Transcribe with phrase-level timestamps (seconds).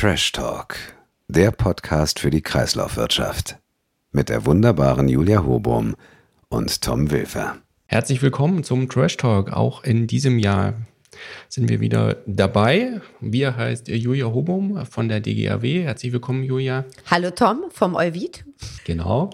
[0.00, 0.76] Trash Talk,
[1.26, 3.58] der Podcast für die Kreislaufwirtschaft.
[4.12, 5.96] Mit der wunderbaren Julia Hobum
[6.48, 7.56] und Tom Wilfer.
[7.86, 9.52] Herzlich willkommen zum Trash Talk.
[9.52, 10.74] Auch in diesem Jahr
[11.48, 13.00] sind wir wieder dabei.
[13.18, 15.82] Wir heißt Julia Hobum von der DGAW.
[15.82, 16.84] Herzlich willkommen, Julia.
[17.10, 18.44] Hallo Tom vom Euvid.
[18.84, 19.30] Genau.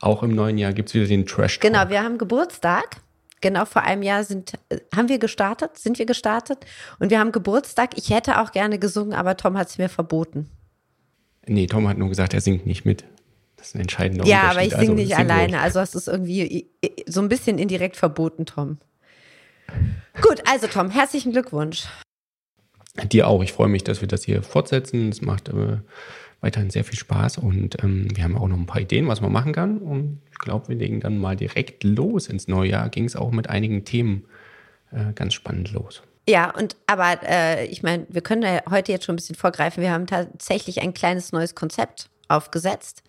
[0.00, 1.72] Auch im neuen Jahr gibt es wieder den Trash Talk.
[1.72, 3.00] Genau, wir haben Geburtstag.
[3.42, 6.64] Genau vor einem Jahr sind, äh, haben wir gestartet, sind wir gestartet
[6.98, 7.98] und wir haben Geburtstag.
[7.98, 10.48] Ich hätte auch gerne gesungen, aber Tom hat es mir verboten.
[11.46, 13.04] Nee, Tom hat nur gesagt, er singt nicht mit.
[13.56, 14.56] Das ist ein entscheidender Ja, Unterschied.
[14.56, 15.52] aber ich singe Also, nicht alleine.
[15.54, 15.62] ruhig.
[15.62, 18.78] Also es ist irgendwie äh, so ein bisschen indirekt verboten, Tom.
[20.20, 21.84] Gut, also Tom, herzlichen Glückwunsch.
[23.10, 23.42] Dir auch.
[23.42, 25.08] Ich freue mich, dass wir das hier fortsetzen.
[25.08, 25.78] Es macht äh,
[26.42, 29.32] weiterhin sehr viel Spaß und ähm, wir haben auch noch ein paar Ideen, was man
[29.32, 29.78] machen kann.
[29.78, 32.88] Und ich glaube, wir legen dann mal direkt los ins neue Jahr.
[32.90, 34.26] Ging es auch mit einigen Themen
[34.90, 36.02] äh, ganz spannend los.
[36.28, 39.82] Ja, und aber äh, ich meine, wir können ja heute jetzt schon ein bisschen vorgreifen.
[39.82, 43.02] Wir haben tatsächlich ein kleines neues Konzept aufgesetzt.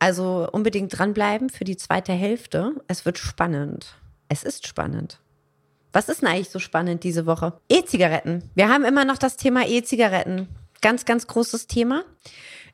[0.00, 2.72] Also unbedingt dranbleiben für die zweite Hälfte.
[2.88, 3.94] Es wird spannend.
[4.28, 5.20] Es ist spannend.
[5.92, 7.54] Was ist denn eigentlich so spannend diese Woche?
[7.68, 8.50] E-Zigaretten.
[8.54, 10.48] Wir haben immer noch das Thema E-Zigaretten.
[10.80, 12.04] Ganz, ganz großes Thema.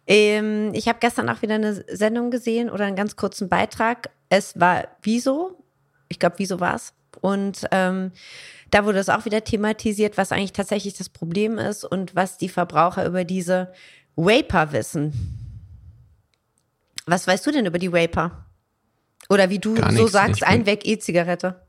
[0.07, 4.11] Ähm, ich habe gestern auch wieder eine Sendung gesehen oder einen ganz kurzen Beitrag.
[4.29, 5.65] Es war Wieso.
[6.09, 6.93] Ich glaube, Wieso war es.
[7.21, 8.13] Und ähm,
[8.71, 12.49] da wurde es auch wieder thematisiert, was eigentlich tatsächlich das Problem ist und was die
[12.49, 13.73] Verbraucher über diese
[14.17, 15.13] Vapor wissen.
[17.07, 18.45] Was weißt du denn über die Vapor?
[19.31, 20.13] Oder wie du Gar so nichts.
[20.13, 21.63] sagst, Ich bin- einweg E-Zigarette.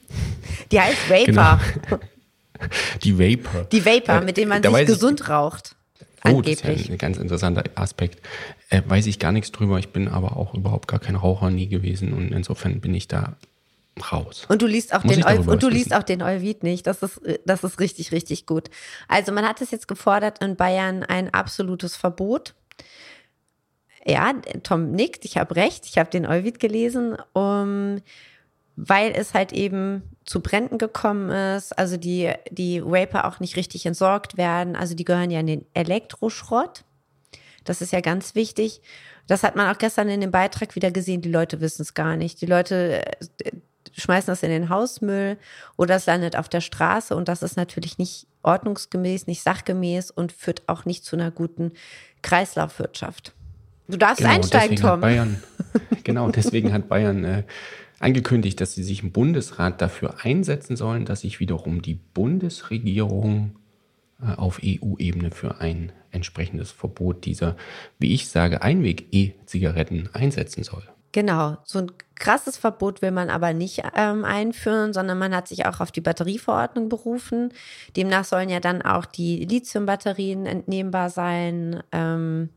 [0.72, 1.26] die heißt Vapor.
[1.26, 1.58] Genau.
[3.02, 3.64] Die Vapor.
[3.64, 5.74] Die Vapor, Äh, mit dem man da sich weiß ich- gesund raucht.
[6.24, 6.90] Oh, das ist ja Angeblich.
[6.90, 8.20] ein ganz interessanter Aspekt.
[8.70, 9.78] Äh, weiß ich gar nichts drüber.
[9.78, 13.36] Ich bin aber auch überhaupt gar kein Raucher nie gewesen und insofern bin ich da
[14.12, 14.44] raus.
[14.48, 16.86] Und du liest auch Muss den Eu und du liest auch den Euvid nicht.
[16.88, 18.68] Das ist, das ist richtig, richtig gut.
[19.06, 22.54] Also man hat es jetzt gefordert in Bayern ein absolutes Verbot.
[24.04, 28.00] Ja, Tom nickt, ich habe recht, ich habe den Euvid gelesen, um,
[28.80, 33.84] weil es halt eben zu Bränden gekommen ist, also die, die Vapor auch nicht richtig
[33.86, 36.84] entsorgt werden, also die gehören ja in den Elektroschrott.
[37.64, 38.80] Das ist ja ganz wichtig.
[39.26, 41.22] Das hat man auch gestern in dem Beitrag wieder gesehen.
[41.22, 42.40] Die Leute wissen es gar nicht.
[42.40, 43.50] Die Leute äh,
[43.96, 45.38] schmeißen das in den Hausmüll
[45.76, 50.30] oder es landet auf der Straße und das ist natürlich nicht ordnungsgemäß, nicht sachgemäß und
[50.30, 51.72] führt auch nicht zu einer guten
[52.22, 53.34] Kreislaufwirtschaft.
[53.88, 55.00] Du darfst einsteigen, deswegen Hat Tom.
[55.00, 55.42] Bayern,
[56.04, 57.42] genau, deswegen hat Bayern äh,
[58.00, 63.56] angekündigt, dass sie sich im Bundesrat dafür einsetzen sollen, dass sich wiederum die Bundesregierung
[64.22, 67.56] äh, auf EU-Ebene für ein entsprechendes Verbot dieser,
[67.98, 70.82] wie ich sage, Einweg-E-Zigaretten einsetzen soll.
[71.12, 75.64] Genau, so ein krasses Verbot will man aber nicht ähm, einführen, sondern man hat sich
[75.64, 77.52] auch auf die Batterieverordnung berufen.
[77.96, 81.82] Demnach sollen ja dann auch die Lithiumbatterien entnehmbar sein.
[81.92, 82.50] Ähm,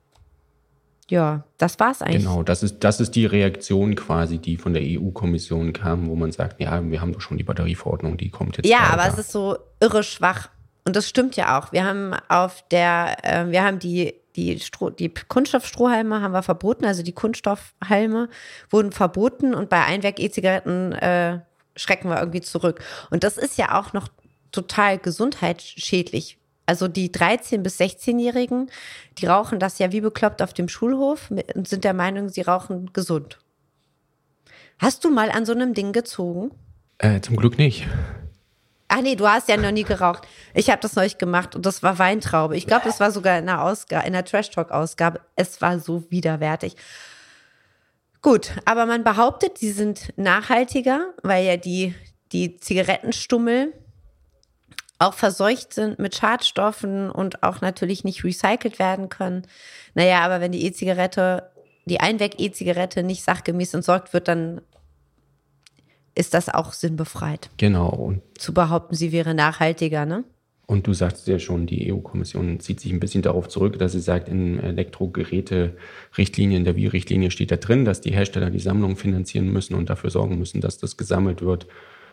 [1.12, 2.24] ja, das war's eigentlich.
[2.24, 6.32] Genau, das ist, das ist die Reaktion quasi, die von der EU-Kommission kam, wo man
[6.32, 8.66] sagt, ja, wir haben doch schon die Batterieverordnung, die kommt jetzt.
[8.66, 9.10] Ja, aber da.
[9.10, 10.50] es ist so irre schwach.
[10.86, 11.74] Und das stimmt ja auch.
[11.74, 16.86] Wir haben auf der, äh, wir haben die, die, Stroh, die Kunststoffstrohhalme haben wir verboten,
[16.86, 18.30] also die Kunststoffhalme
[18.70, 21.40] wurden verboten und bei Einweg-E-Zigaretten äh,
[21.76, 22.82] schrecken wir irgendwie zurück.
[23.10, 24.08] Und das ist ja auch noch
[24.54, 26.38] total gesundheitsschädlich.
[26.72, 28.72] Also die 13- bis 16-Jährigen,
[29.18, 32.94] die rauchen das ja wie bekloppt auf dem Schulhof und sind der Meinung, sie rauchen
[32.94, 33.40] gesund.
[34.80, 36.52] Hast du mal an so einem Ding gezogen?
[36.98, 37.90] Äh, zum Glück nicht.
[38.88, 40.26] Ach nee, du hast ja noch nie geraucht.
[40.54, 42.56] Ich habe das neulich gemacht und das war Weintraube.
[42.56, 45.20] Ich glaube, das war sogar in einer Ausgabe, in der Trash Talk Ausgabe.
[45.36, 46.78] Es war so widerwärtig.
[48.22, 51.96] Gut, aber man behauptet, sie sind nachhaltiger, weil ja die,
[52.32, 53.74] die Zigarettenstummel
[55.02, 59.44] auch verseucht sind mit Schadstoffen und auch natürlich nicht recycelt werden können.
[59.94, 61.52] Naja, aber wenn die E-Zigarette,
[61.86, 64.62] die Einweg-E-Zigarette nicht sachgemäß entsorgt wird, dann
[66.14, 67.90] ist das auch sinnbefreit Genau.
[67.90, 70.24] Und, zu behaupten, sie wäre nachhaltiger, ne?
[70.72, 74.00] und du sagst ja schon, die EU-Kommission zieht sich ein bisschen darauf zurück, dass sie
[74.00, 79.52] sagt, in Elektrogeräte-Richtlinien, in der WI-Richtlinie steht da drin, dass die Hersteller die Sammlung finanzieren
[79.52, 81.68] müssen und dafür sorgen müssen, dass das gesammelt wird.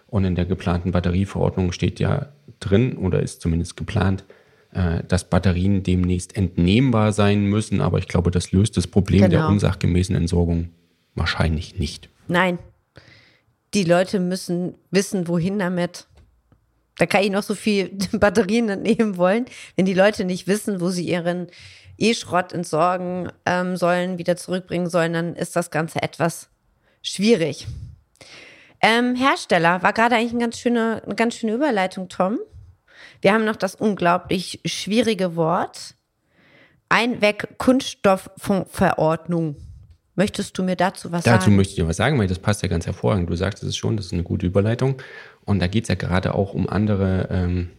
[0.09, 2.29] Und in der geplanten Batterieverordnung steht ja
[2.61, 4.25] drin oder ist zumindest geplant,
[4.73, 7.81] äh, dass Batterien demnächst entnehmbar sein müssen.
[7.81, 9.49] Aber ich glaube, das löst das Problem der Genau.
[9.51, 10.71] unsachgemäßen Entsorgung
[11.15, 12.09] wahrscheinlich nicht.
[12.27, 12.59] Nein.
[13.75, 16.07] Die Leute müssen wissen, wohin damit.
[16.97, 19.45] Da kann ich noch so viel Batterien entnehmen wollen.
[19.77, 21.49] Wenn die Leute nicht wissen, wo sie ihren
[21.99, 26.49] E-Schrott entsorgen ähm, sollen, wieder zurückbringen sollen, dann ist das Ganze etwas
[27.03, 27.67] schwierig.
[28.81, 32.39] Ähm, Hersteller war gerade eigentlich eine ganz, schöne, eine ganz schöne Überleitung, Tom.
[33.21, 35.95] Wir haben noch das unglaublich schwierige Wort
[36.89, 39.57] Einweg-Kunststoffverordnung.
[40.15, 41.41] Möchtest du mir dazu was dazu sagen?
[41.41, 43.31] Dazu möchte ich dir was sagen, weil das passt ja ganz hervorragend.
[43.31, 45.01] Du sagst es schon, das ist eine gute Überleitung.
[45.45, 47.71] Und da geht es ja gerade auch um andere ähm,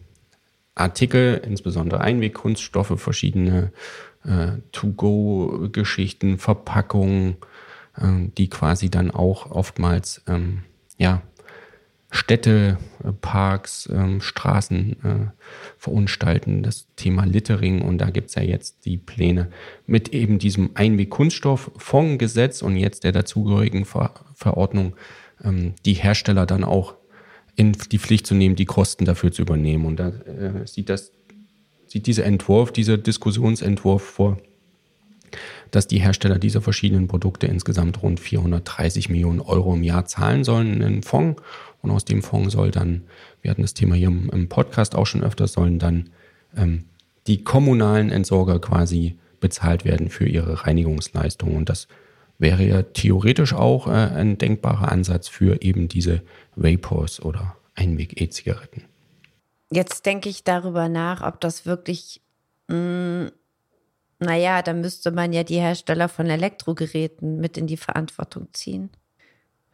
[0.74, 3.72] Artikel, insbesondere Einwegkunststoffe, verschiedene
[4.24, 7.36] äh, To-Go-Geschichten, Verpackungen,
[7.96, 10.62] äh, die quasi dann auch oftmals ähm,
[11.00, 11.22] ja,
[12.12, 15.30] Städte, äh, Parks, ähm, Straßen äh,
[15.78, 17.82] verunstalten, das Thema Littering.
[17.82, 19.50] Und da gibt es ja jetzt die Pläne
[19.86, 24.96] mit eben diesem Einweg-Kunststoff-Fondsgesetz und jetzt der dazugehörigen Ver Verordnung,
[25.42, 26.94] ähm, die Hersteller dann auch
[27.56, 29.86] in die Pflicht zu nehmen, die Kosten dafür zu übernehmen.
[29.86, 31.12] Und da äh, sieht das,
[31.86, 34.38] sieht dieser Entwurf, dieser Diskussionsentwurf vor,
[35.70, 40.74] dass die Hersteller dieser verschiedenen Produkte insgesamt rund 430 Millionen Euro im Jahr zahlen sollen
[40.74, 41.40] in einen Fonds.
[41.82, 43.02] Und aus dem Fonds soll dann,
[43.42, 46.10] wir hatten das Thema hier im, Podcast auch schon öfter, sollen dann
[46.56, 46.84] ähm,
[47.26, 51.56] die kommunalen Entsorger quasi bezahlt werden für ihre Reinigungsleistung.
[51.56, 51.88] Und das
[52.38, 56.22] wäre ja theoretisch auch äh, ein denkbarer Ansatz für eben diese
[56.56, 58.84] Vapors oder Einweg-E-Zigaretten.
[59.70, 62.20] Jetzt denke ich darüber nach, ob das wirklich
[62.68, 63.32] mh, mm,
[64.20, 68.90] naja, dann müsste man ja die Hersteller von Elektrogeräten mit in die Verantwortung ziehen.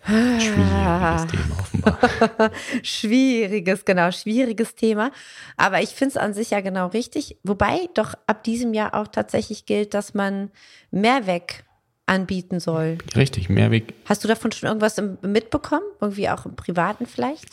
[0.06, 2.50] Schwieriges Thema offenbar.
[2.82, 5.10] schwieriges, genau, schwieriges Thema.
[5.56, 7.36] Aber ich finde es an sich ja genau richtig.
[7.42, 10.50] Wobei doch ab diesem Jahr auch tatsächlich gilt, dass man
[10.92, 11.64] Mehrweg
[12.06, 12.98] anbieten soll.
[13.16, 13.94] Richtig, Mehrweg.
[14.04, 15.82] Hast du davon schon irgendwas mitbekommen?
[16.00, 17.44] Irgendwie auch im Privaten vielleicht?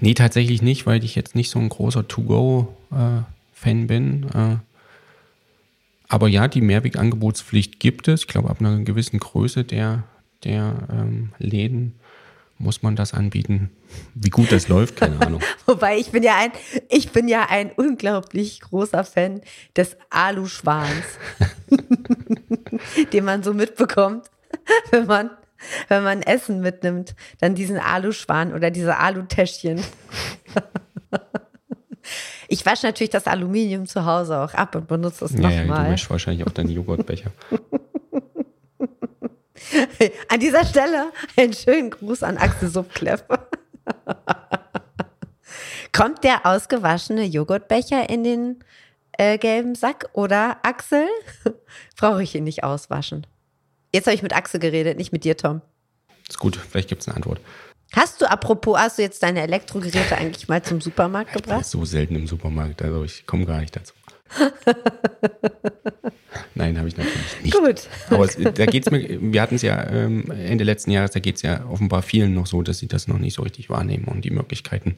[0.00, 3.24] Nee, tatsächlich nicht, weil ich jetzt nicht so ein großer To-Go-Fan
[3.64, 4.26] äh, bin.
[4.34, 4.56] Äh,
[6.12, 8.20] aber ja, die Mehrwegangebotspflicht gibt es.
[8.20, 10.04] Ich glaube, ab einer gewissen Größe der,
[10.44, 11.94] der ähm, Läden
[12.58, 13.70] muss man das anbieten.
[14.14, 15.40] Wie gut das läuft, keine Ahnung.
[15.64, 16.52] Wobei ich bin ja ein,
[16.90, 19.40] ich bin ja ein unglaublich großer Fan
[19.74, 21.06] des Aluschwans,
[23.14, 24.26] den man so mitbekommt,
[24.90, 25.30] wenn man,
[25.88, 29.80] wenn man Essen mitnimmt, dann diesen Aluschwan oder diese Alutäschchen.
[32.48, 35.66] Ich wasche natürlich das Aluminium zu Hause auch ab und benutze es nochmal.
[35.66, 37.30] Ja, du wäschst wahrscheinlich auch deine Joghurtbecher.
[40.28, 43.24] An dieser Stelle einen schönen Gruß an Axel Subkleff.
[45.92, 48.64] Kommt der ausgewaschene Joghurtbecher in den
[49.12, 51.06] äh, gelben Sack oder Axel?
[51.96, 53.26] Brauche ich ihn nicht auswaschen?
[53.92, 55.60] Jetzt habe ich mit Axel geredet, nicht mit dir, Tom.
[56.28, 57.40] Ist gut, vielleicht gibt es eine Antwort.
[57.92, 61.60] Hast du, apropos, hast du jetzt deine Elektrogeräte eigentlich mal zum Supermarkt gebracht?
[61.62, 63.92] Ich so selten im Supermarkt, also ich komme gar nicht dazu.
[66.54, 67.54] Nein, habe ich natürlich nicht.
[67.54, 67.88] Gut.
[68.08, 71.36] Aber es, da geht's mir, wir hatten es ja ähm, Ende letzten Jahres, da geht
[71.36, 74.24] es ja offenbar vielen noch so, dass sie das noch nicht so richtig wahrnehmen und
[74.24, 74.96] die Möglichkeiten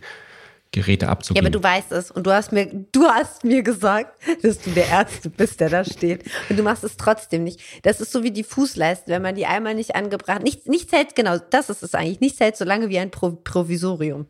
[0.75, 1.45] Geräte abzugeben.
[1.45, 4.71] Ja, aber du weißt es und du hast mir, du hast mir gesagt, dass du
[4.71, 6.25] der Erste bist, der da steht.
[6.49, 7.61] Und du machst es trotzdem nicht.
[7.83, 11.15] Das ist so wie die Fußleisten, wenn man die einmal nicht angebracht, nicht, nicht hält,
[11.15, 14.27] genau, das ist es eigentlich, nicht hält so lange wie ein Pro Provisorium.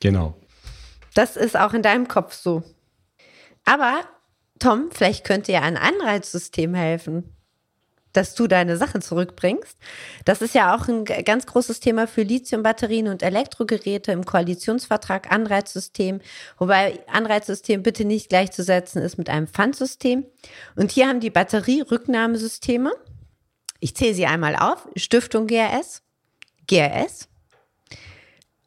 [0.00, 0.34] Genau.
[1.14, 2.62] Das ist auch in deinem Kopf so.
[3.64, 4.00] Aber,
[4.58, 7.35] Tom, vielleicht könnte ja ein Anreizsystem helfen
[8.16, 9.76] dass du deine Sachen zurückbringst.
[10.24, 16.20] Das ist ja auch ein ganz großes Thema für Lithiumbatterien und Elektrogeräte im Koalitionsvertrag Anreizsystem,
[16.58, 20.24] wobei Anreizsystem bitte nicht gleichzusetzen ist mit einem Pfandsystem.
[20.74, 22.92] Und hier haben die Batterierücknahmesysteme,
[23.80, 26.02] ich zähle sie einmal auf, Stiftung GRS,
[26.66, 27.28] GRS,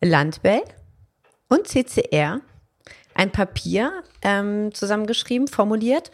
[0.02, 0.62] Landbell
[1.48, 2.42] und CCR
[3.16, 6.10] ein Papier ähm, zusammengeschrieben, formuliert,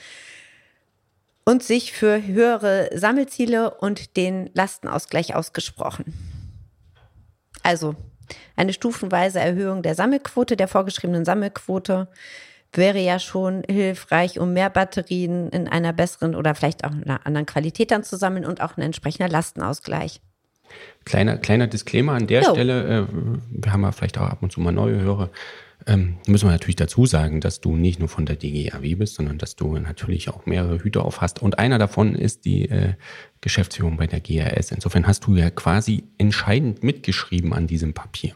[1.45, 6.13] und sich für höhere Sammelziele und den Lastenausgleich ausgesprochen.
[7.63, 7.95] Also
[8.55, 12.07] eine stufenweise Erhöhung der Sammelquote, der vorgeschriebenen Sammelquote,
[12.73, 17.45] wäre ja schon hilfreich, um mehr Batterien in einer besseren oder vielleicht auch einer anderen
[17.45, 20.19] Qualität dann zu sammeln und auch ein entsprechender Lastenausgleich.
[21.05, 22.51] Kleiner, kleiner Disclaimer an der jo.
[22.51, 23.05] Stelle, äh,
[23.49, 25.29] wir haben ja vielleicht auch ab und zu mal neue Hörer,
[25.87, 29.37] ähm, müssen wir natürlich dazu sagen, dass du nicht nur von der DGAW bist, sondern
[29.37, 31.41] dass du natürlich auch mehrere Hüte auf hast.
[31.41, 32.93] Und einer davon ist die äh,
[33.41, 34.71] Geschäftsführung bei der GRS.
[34.71, 38.33] Insofern hast du ja quasi entscheidend mitgeschrieben an diesem Papier.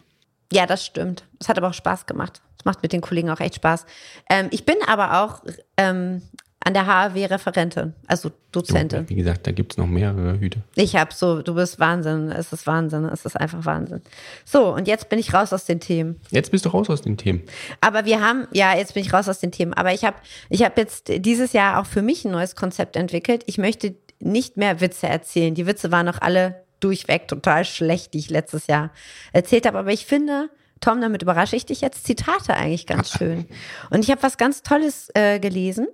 [0.52, 1.26] Ja, das stimmt.
[1.40, 2.42] Es hat aber auch Spaß gemacht.
[2.58, 3.86] Es macht mit den Kollegen auch echt Spaß.
[4.30, 5.44] Ähm, ich bin aber auch
[5.78, 6.22] ähm,
[6.62, 9.06] an der HAW Referentin, also Dozentin.
[9.06, 10.62] Du, wie gesagt, da gibt es noch mehrere Hüte.
[10.76, 14.02] Ich habe so, du bist Wahnsinn, es ist Wahnsinn, es ist einfach Wahnsinn.
[14.44, 16.20] So, und jetzt bin ich raus aus den Themen.
[16.32, 17.44] Jetzt bist du raus aus den Themen.
[17.80, 19.74] Aber wir haben, ja, jetzt bin ich raus aus den Themen.
[19.74, 20.18] Aber ich habe
[20.50, 23.44] ich hab jetzt dieses Jahr auch für mich ein neues Konzept entwickelt.
[23.46, 25.56] Ich möchte nicht mehr Witze erzählen.
[25.56, 28.92] Die Witze waren noch alle durchweg total schlecht, die ich letztes Jahr
[29.32, 29.78] erzählt habe.
[29.78, 30.50] Aber ich finde,
[30.82, 33.46] Tom, damit überrasche ich dich jetzt, Zitate eigentlich ganz schön.
[33.90, 35.88] Und ich habe was ganz Tolles äh, gelesen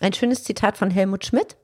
[0.00, 1.56] Ein schönes Zitat von Helmut Schmidt.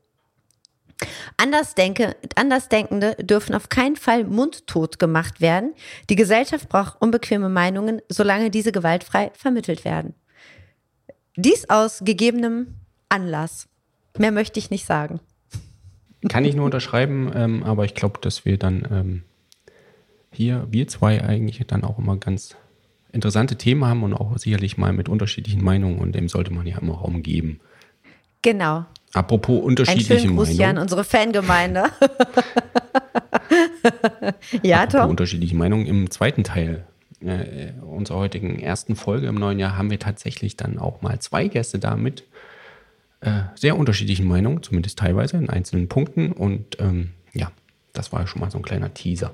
[1.37, 5.75] Andersdenke, Andersdenkende dürfen auf keinen Fall mundtot gemacht werden.
[6.09, 10.15] Die Gesellschaft braucht unbequeme Meinungen, solange diese gewaltfrei vermittelt werden.
[11.37, 12.75] Dies aus gegebenem
[13.09, 13.69] Anlass.
[14.19, 15.21] Mehr möchte ich nicht sagen.
[16.29, 19.23] Kann ich nur unterschreiben, ähm, aber ich glaube, dass wir dann ähm,
[20.31, 22.55] hier, wir zwei eigentlich dann auch immer ganz
[23.11, 26.79] interessante Themen haben und auch sicherlich mal mit unterschiedlichen Meinungen und dem sollte man ja
[26.79, 27.61] immer Raum geben.
[28.43, 28.85] Genau.
[29.15, 31.85] Apropos unterschiedliche Ein schönen Gruß hier an unsere Fangemeinde.
[34.63, 35.11] ja, Apropos Tom.
[35.11, 35.87] unterschiedliche Meinungen.
[35.87, 36.85] Im zweiten Teil
[37.21, 41.49] äh, unserer heutigen ersten Folge im neuen Jahr haben wir tatsächlich dann auch mal zwei
[41.49, 42.25] Gäste da mit
[43.21, 46.33] äh, sehr unterschiedlichen Meinungen, zumindest teilweise in einzelnen Punkten.
[46.33, 47.53] Und ähm, ja,
[47.93, 49.33] das war schon mal so ein kleiner Teaser.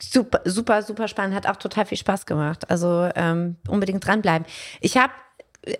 [0.00, 1.34] Super, super, super spannend.
[1.34, 2.70] Hat auch total viel Spaß gemacht.
[2.70, 4.46] Also ähm, unbedingt dranbleiben.
[4.80, 5.12] Ich habe,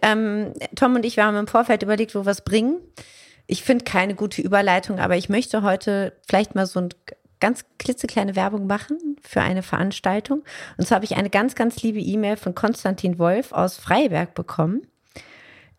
[0.03, 2.81] ähm, Tom und ich, wir haben im Vorfeld überlegt, wo wir es bringen.
[3.47, 6.91] Ich finde keine gute Überleitung, aber ich möchte heute vielleicht mal so ein
[7.41, 10.45] ganz klitzekleine Werbung machen für eine Veranstaltung.
[10.77, 14.83] Und zwar habe ich eine ganz, ganz liebe E-Mail von Konstantin Wolf aus Freiberg bekommen,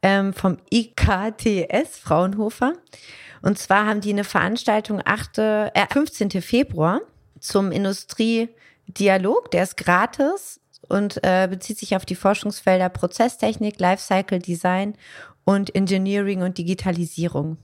[0.02, 2.74] ähm, vom IKTS Fraunhofer.
[3.42, 6.42] Und zwar haben die eine Veranstaltung 8., äh, 15.
[6.42, 7.02] Februar
[7.40, 10.61] zum Industriedialog, der ist gratis
[10.92, 14.96] und äh, bezieht sich auf die Forschungsfelder Prozesstechnik, Lifecycle Design
[15.44, 17.58] und Engineering und Digitalisierung.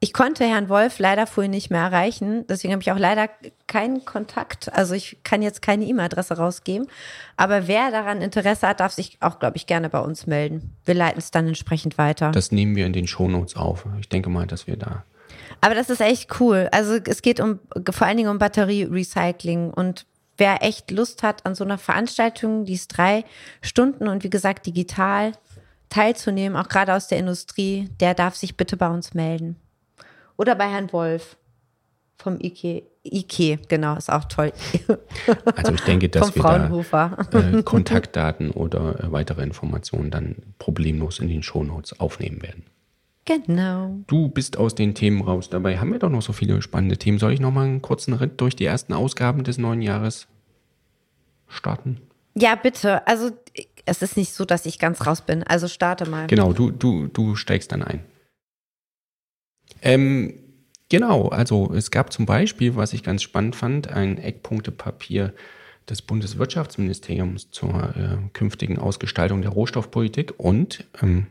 [0.00, 3.30] Ich konnte Herrn Wolf leider vorhin nicht mehr erreichen, deswegen habe ich auch leider
[3.66, 4.70] keinen Kontakt.
[4.74, 6.88] Also ich kann jetzt keine E-Mail-Adresse rausgeben.
[7.38, 10.76] Aber wer daran Interesse hat, darf sich auch, glaube ich, gerne bei uns melden.
[10.84, 12.32] Wir leiten es dann entsprechend weiter.
[12.32, 13.86] Das nehmen wir in den Shownotes auf.
[13.98, 15.04] Ich denke mal, dass wir da
[15.60, 16.68] aber das ist echt cool.
[16.72, 17.58] Also es geht um
[17.90, 22.74] vor allen Dingen um Batterierecycling und wer echt Lust hat an so einer Veranstaltung, die
[22.74, 23.24] ist drei
[23.62, 25.32] Stunden und wie gesagt digital
[25.88, 29.56] teilzunehmen, auch gerade aus der Industrie, der darf sich bitte bei uns melden.
[30.36, 31.36] Oder bei Herrn Wolf
[32.16, 32.84] vom IK.
[33.04, 34.52] IK, genau, ist auch toll.
[35.54, 37.26] Also ich denke, dass Vom wir Fraunhofer.
[37.30, 42.64] da äh, Kontaktdaten oder äh, weitere Informationen dann problemlos in den Shownotes aufnehmen werden.
[43.24, 44.00] Genau.
[44.06, 45.48] Du bist aus den Themen raus.
[45.48, 47.18] Dabei haben wir doch noch so viele spannende Themen.
[47.18, 50.26] Soll ich noch mal einen kurzen Ritt durch die ersten Ausgaben des neuen Jahres
[51.48, 52.00] starten?
[52.34, 53.06] Ja, bitte.
[53.06, 53.30] Also
[53.86, 55.42] es ist nicht so, dass ich ganz raus bin.
[55.42, 56.26] Also starte mal.
[56.26, 58.00] Genau, du, du, du steigst dann ein.
[59.80, 60.34] Ähm,
[60.88, 65.32] genau, also es gab zum Beispiel, was ich ganz spannend fand, ein Eckpunktepapier
[65.88, 71.26] des Bundeswirtschaftsministeriums zur äh, künftigen Ausgestaltung der Rohstoffpolitik und ähm,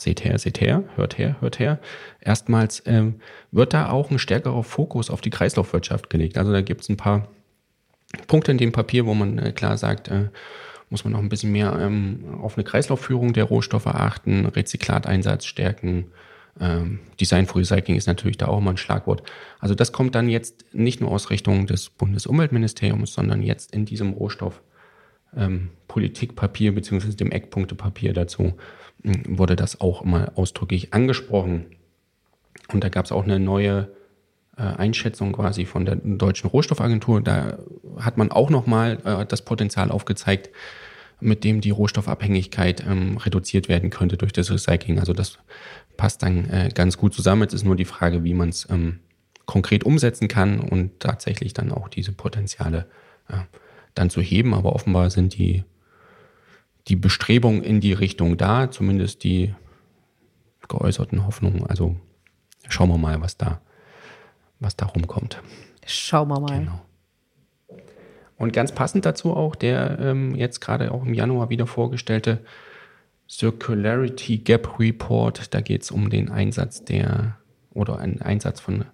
[0.00, 1.78] seht her, seht her, hört her, hört her.
[2.20, 3.16] Erstmals ähm,
[3.50, 6.38] wird da auch ein stärkerer Fokus auf die Kreislaufwirtschaft gelegt.
[6.38, 7.28] Also da gibt es ein paar
[8.26, 10.28] Punkte in dem Papier, wo man äh, klar sagt, äh,
[10.90, 16.06] muss man noch ein bisschen mehr ähm, auf eine Kreislaufführung der Rohstoffe achten, Rezyklateinsatz stärken.
[16.60, 19.22] Ähm, Design for Recycling ist natürlich da auch mal ein Schlagwort.
[19.60, 24.12] Also das kommt dann jetzt nicht nur aus Richtung des Bundesumweltministeriums, sondern jetzt in diesem
[24.12, 24.62] Rohstoff
[25.36, 28.54] ähm, beziehungsweise dem Eckpunktepapier dazu
[29.02, 31.66] wurde das auch immer ausdrücklich angesprochen.
[32.72, 33.88] Und da gab es auch eine neue
[34.56, 37.20] äh, Einschätzung quasi von der deutschen Rohstoffagentur.
[37.20, 37.58] Da
[37.98, 40.50] hat man auch nochmal äh, das Potenzial aufgezeigt,
[41.20, 44.98] mit dem die Rohstoffabhängigkeit ähm, reduziert werden könnte durch das Recycling.
[44.98, 45.38] Also das
[45.96, 47.42] passt dann äh, ganz gut zusammen.
[47.42, 49.00] Es ist nur die Frage, wie man es ähm,
[49.46, 52.86] konkret umsetzen kann und tatsächlich dann auch diese Potenziale
[53.28, 53.38] äh,
[53.94, 54.54] dann zu heben.
[54.54, 55.64] Aber offenbar sind die
[56.88, 59.54] die Bestrebung in die Richtung da, zumindest die
[60.68, 61.66] geäußerten Hoffnungen.
[61.66, 61.96] Also
[62.68, 63.60] schauen wir mal, was da,
[64.60, 65.42] was da rumkommt.
[65.86, 66.60] Schauen wir mal.
[66.60, 66.80] Genau.
[68.36, 72.38] Und ganz passend dazu auch der ähm, jetzt gerade auch im Januar wieder vorgestellte
[73.28, 75.52] Circularity Gap Report.
[75.52, 77.36] Da geht es um den Einsatz der
[77.74, 78.84] oder einen Einsatz von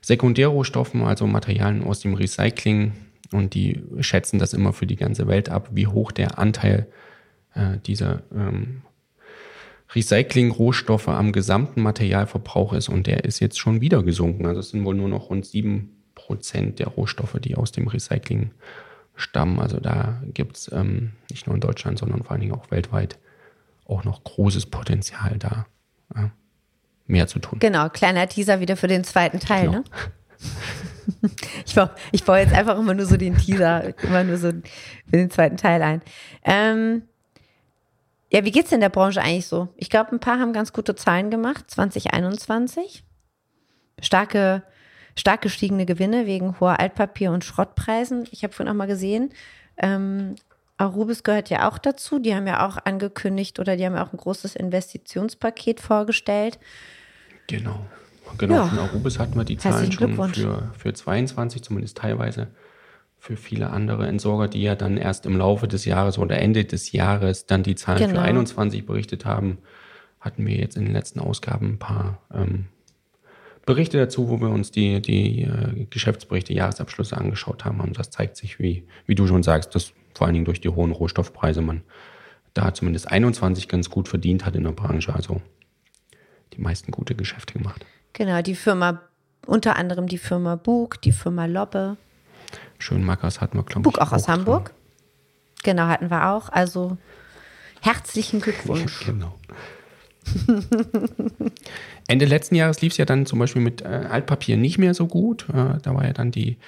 [0.00, 2.92] Sekundärrohstoffen, also Materialien aus dem Recycling.
[3.32, 6.88] Und die schätzen das immer für die ganze Welt ab, wie hoch der Anteil
[7.54, 8.82] äh, dieser ähm,
[9.94, 14.46] Recycling-Rohstoffe am gesamten Materialverbrauch ist und der ist jetzt schon wieder gesunken.
[14.46, 18.50] Also es sind wohl nur noch rund sieben Prozent der Rohstoffe, die aus dem Recycling
[19.14, 19.60] stammen.
[19.60, 23.18] Also da gibt es ähm, nicht nur in Deutschland, sondern vor allen Dingen auch weltweit
[23.86, 25.66] auch noch großes Potenzial da,
[26.14, 26.28] äh,
[27.06, 27.58] mehr zu tun.
[27.58, 29.78] Genau, kleiner Teaser wieder für den zweiten Teil, genau.
[29.78, 29.84] ne?
[31.66, 35.16] ich baue, ich baue jetzt einfach immer nur so den Teaser, immer nur so für
[35.16, 36.02] den zweiten Teil ein.
[36.44, 37.02] Ähm,
[38.30, 39.68] ja, wie geht's denn der Branche eigentlich so?
[39.76, 43.04] Ich glaube, ein paar haben ganz gute Zahlen gemacht, 2021.
[44.00, 44.62] Starke,
[45.16, 48.28] stark gestiegene Gewinne wegen hoher Altpapier- und Schrottpreisen.
[48.30, 49.30] Ich habe vorhin auch mal gesehen,
[49.78, 50.34] ähm,
[50.76, 52.18] Arubis gehört ja auch dazu.
[52.20, 56.58] Die haben ja auch angekündigt oder die haben ja auch ein großes Investitionspaket vorgestellt.
[57.48, 57.80] Genau.
[58.36, 58.66] Genau, ja.
[58.66, 62.48] von Arubis hatten wir die Zahlen schon für, für 22, zumindest teilweise.
[63.18, 66.92] Für viele andere Entsorger, die ja dann erst im Laufe des Jahres oder Ende des
[66.92, 68.20] Jahres dann die Zahlen genau.
[68.20, 69.58] für 21 berichtet haben,
[70.20, 72.66] hatten wir jetzt in den letzten Ausgaben ein paar ähm,
[73.66, 77.80] Berichte dazu, wo wir uns die, die äh, Geschäftsberichte, Jahresabschlüsse angeschaut haben.
[77.80, 80.70] Und das zeigt sich, wie, wie du schon sagst, dass vor allen Dingen durch die
[80.70, 81.82] hohen Rohstoffpreise man
[82.54, 85.14] da zumindest 21 ganz gut verdient hat in der Branche.
[85.14, 85.42] Also
[86.54, 87.84] die meisten gute Geschäfte gemacht.
[88.14, 89.02] Genau, die Firma,
[89.46, 91.96] unter anderem die Firma Bug, die Firma Lobbe.
[92.78, 93.94] Schönmackers hatten wir, glaube ich.
[93.94, 94.66] Bug auch aus Hamburg.
[94.66, 94.74] Dran.
[95.64, 96.48] Genau, hatten wir auch.
[96.50, 96.96] Also
[97.80, 99.06] herzlichen Glückwunsch.
[99.06, 99.34] Ja, genau.
[102.08, 105.06] Ende letzten Jahres lief es ja dann zum Beispiel mit äh, Altpapier nicht mehr so
[105.06, 105.46] gut.
[105.48, 106.58] Äh, da war ja dann die,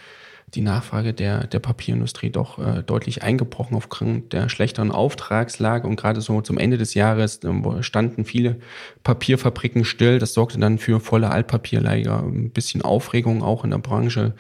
[0.55, 5.87] die Nachfrage der, der Papierindustrie doch äh, deutlich eingebrochen aufgrund der schlechteren Auftragslage.
[5.87, 8.57] Und gerade so zum Ende des Jahres äh, standen viele
[9.03, 10.19] Papierfabriken still.
[10.19, 14.35] Das sorgte dann für volle Altpapierlager, ein bisschen Aufregung auch in der Branche,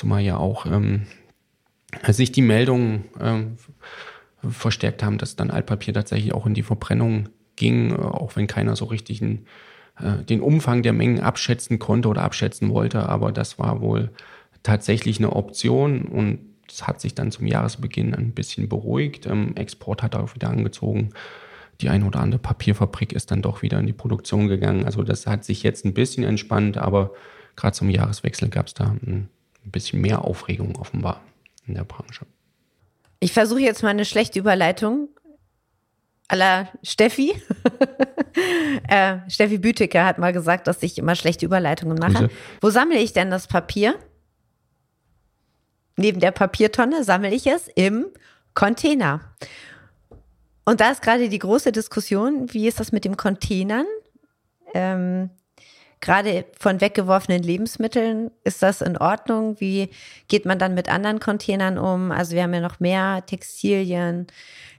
[0.00, 1.06] zumal ja auch ähm,
[2.08, 3.56] sich die Meldungen ähm,
[4.48, 8.86] verstärkt haben, dass dann Altpapier tatsächlich auch in die Verbrennung ging, auch wenn keiner so
[8.86, 9.46] richtig einen,
[10.00, 13.08] äh, den Umfang der Mengen abschätzen konnte oder abschätzen wollte.
[13.08, 14.10] Aber das war wohl
[14.62, 16.38] tatsächlich eine Option und
[16.70, 19.26] es hat sich dann zum Jahresbeginn ein bisschen beruhigt.
[19.26, 21.10] Ähm, Export hat auch wieder angezogen.
[21.82, 24.86] Die eine oder andere Papierfabrik ist dann doch wieder in die Produktion gegangen.
[24.86, 27.12] Also das hat sich jetzt ein bisschen entspannt, aber
[27.56, 28.94] gerade zum Jahreswechsel gab es da
[29.70, 31.22] ein bisschen mehr Aufregung offenbar
[31.66, 32.26] in der Branche.
[33.20, 35.08] Ich versuche jetzt mal eine schlechte Überleitung
[36.26, 37.32] aller Steffi.
[38.88, 42.26] äh, Steffi Bütecke hat mal gesagt, dass ich immer schlechte Überleitungen mache.
[42.26, 42.30] Grüße.
[42.60, 43.94] Wo sammle ich denn das Papier?
[45.96, 48.06] Neben der Papiertonne sammle ich es im
[48.54, 49.20] Container.
[50.64, 53.86] Und da ist gerade die große Diskussion, wie ist das mit den Containern?
[54.72, 55.30] Ähm,
[56.00, 59.60] gerade von weggeworfenen Lebensmitteln, ist das in Ordnung?
[59.60, 59.90] Wie
[60.28, 62.10] geht man dann mit anderen Containern um?
[62.10, 64.26] Also wir haben ja noch mehr Textilien,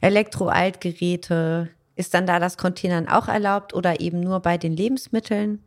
[0.02, 1.70] Elektroaltgeräte.
[1.96, 5.64] Ist dann da das Containern auch erlaubt oder eben nur bei den Lebensmitteln?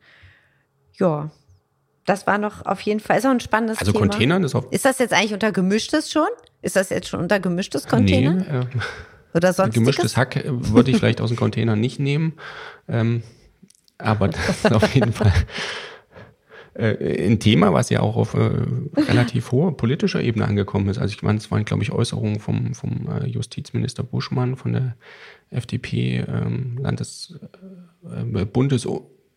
[0.95, 1.31] Ja,
[2.05, 4.05] das war noch auf jeden Fall ist auch ein spannendes also Thema.
[4.05, 4.71] Also Containern ist auch.
[4.71, 6.29] Ist das jetzt eigentlich unter gemischtes schon?
[6.63, 8.35] Ist das jetzt schon unter gemischtes Container?
[8.35, 8.67] Nee, äh,
[9.35, 12.35] oder sonst Gemischtes Hack äh, würde ich vielleicht aus dem Container nicht nehmen.
[12.89, 13.23] Ähm,
[13.99, 15.33] aber das ist auf jeden Fall
[16.75, 18.51] äh, ein Thema, was ja auch auf äh,
[18.97, 20.99] relativ hoher politischer Ebene angekommen ist.
[20.99, 24.97] Also ich meine, es waren, glaube ich, Äußerungen vom, vom äh, Justizminister Buschmann von der
[25.51, 27.39] FDP, ähm, Landes,
[28.05, 28.89] äh, Bundes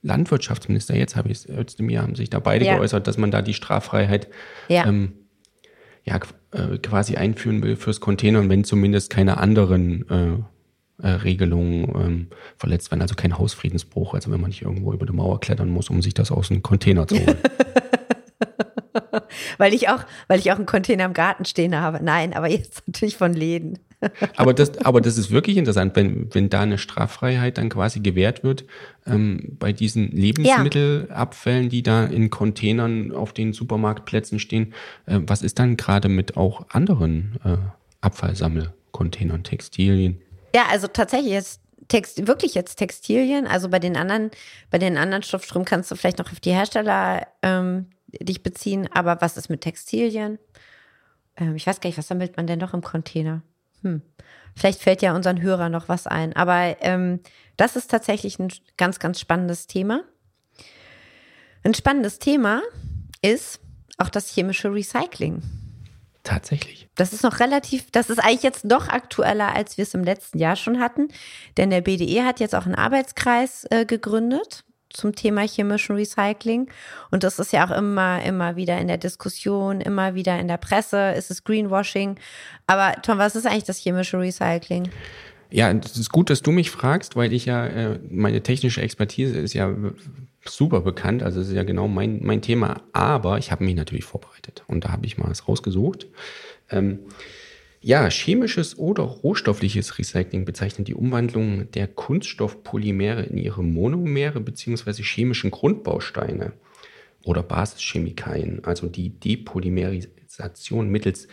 [0.01, 2.75] Landwirtschaftsminister, jetzt habe ich es, Özdemir, haben sich da beide ja.
[2.75, 4.27] geäußert, dass man da die Straffreiheit
[4.67, 4.85] ja.
[4.85, 5.13] Ähm,
[6.03, 6.19] ja,
[6.51, 10.05] äh, quasi einführen will fürs Container und wenn zumindest keine anderen
[11.01, 13.01] äh, Regelungen ähm, verletzt werden.
[13.01, 16.13] Also kein Hausfriedensbruch, also wenn man nicht irgendwo über die Mauer klettern muss, um sich
[16.13, 17.37] das aus einem Container zu holen.
[19.57, 21.99] weil ich auch, weil ich auch einen Container im Garten stehen habe.
[22.03, 23.79] Nein, aber jetzt natürlich von Läden.
[24.35, 28.43] aber, das, aber das ist wirklich interessant, wenn, wenn da eine Straffreiheit dann quasi gewährt
[28.43, 28.65] wird,
[29.05, 34.73] ähm, bei diesen Lebensmittelabfällen, die da in Containern auf den Supermarktplätzen stehen,
[35.05, 37.57] äh, was ist dann gerade mit auch anderen äh,
[38.01, 40.21] Abfallsammelcontainern, Textilien?
[40.55, 43.47] Ja, also tatsächlich jetzt Text, wirklich jetzt Textilien.
[43.47, 44.31] Also bei den anderen,
[44.69, 48.89] bei den anderen Stoffströmen kannst du vielleicht noch auf die Hersteller ähm, dich beziehen.
[48.93, 50.39] Aber was ist mit Textilien?
[51.37, 53.41] Ähm, ich weiß gar nicht, was sammelt man denn noch im Container?
[53.83, 54.01] Hm.
[54.55, 56.35] Vielleicht fällt ja unseren Hörern noch was ein.
[56.35, 57.21] Aber ähm,
[57.57, 60.03] das ist tatsächlich ein ganz, ganz spannendes Thema.
[61.63, 62.61] Ein spannendes Thema
[63.21, 63.59] ist
[63.97, 65.41] auch das chemische Recycling.
[66.27, 66.89] Tatsächlich.
[66.95, 70.39] Das ist noch relativ, das ist eigentlich jetzt noch aktueller, als wir es im letzten
[70.39, 71.07] Jahr schon hatten.
[71.55, 76.69] Denn der BDE hat jetzt auch einen Arbeitskreis äh, gegründet zum Thema chemischen Recycling.
[77.11, 80.57] Und das ist ja auch immer, immer wieder in der Diskussion, immer wieder in der
[80.57, 81.11] Presse.
[81.11, 82.19] Ist es Greenwashing?
[82.65, 84.89] Aber Tom, was ist eigentlich das chemische Recycling?
[85.49, 89.37] Ja, es ist gut, dass du mich fragst, weil ich ja, äh, meine technische Expertise
[89.39, 89.73] ist ja
[90.47, 94.05] super bekannt, also es ist ja genau mein, mein Thema, aber ich habe mich natürlich
[94.05, 96.07] vorbereitet und da habe ich mal was rausgesucht.
[96.69, 96.99] Ähm,
[97.79, 105.03] ja, chemisches oder rohstoffliches Recycling bezeichnet die Umwandlung der Kunststoffpolymere in ihre Monomere bzw.
[105.03, 106.53] chemischen Grundbausteine
[107.23, 111.27] oder Basischemikalien, also die Depolymerisation mittels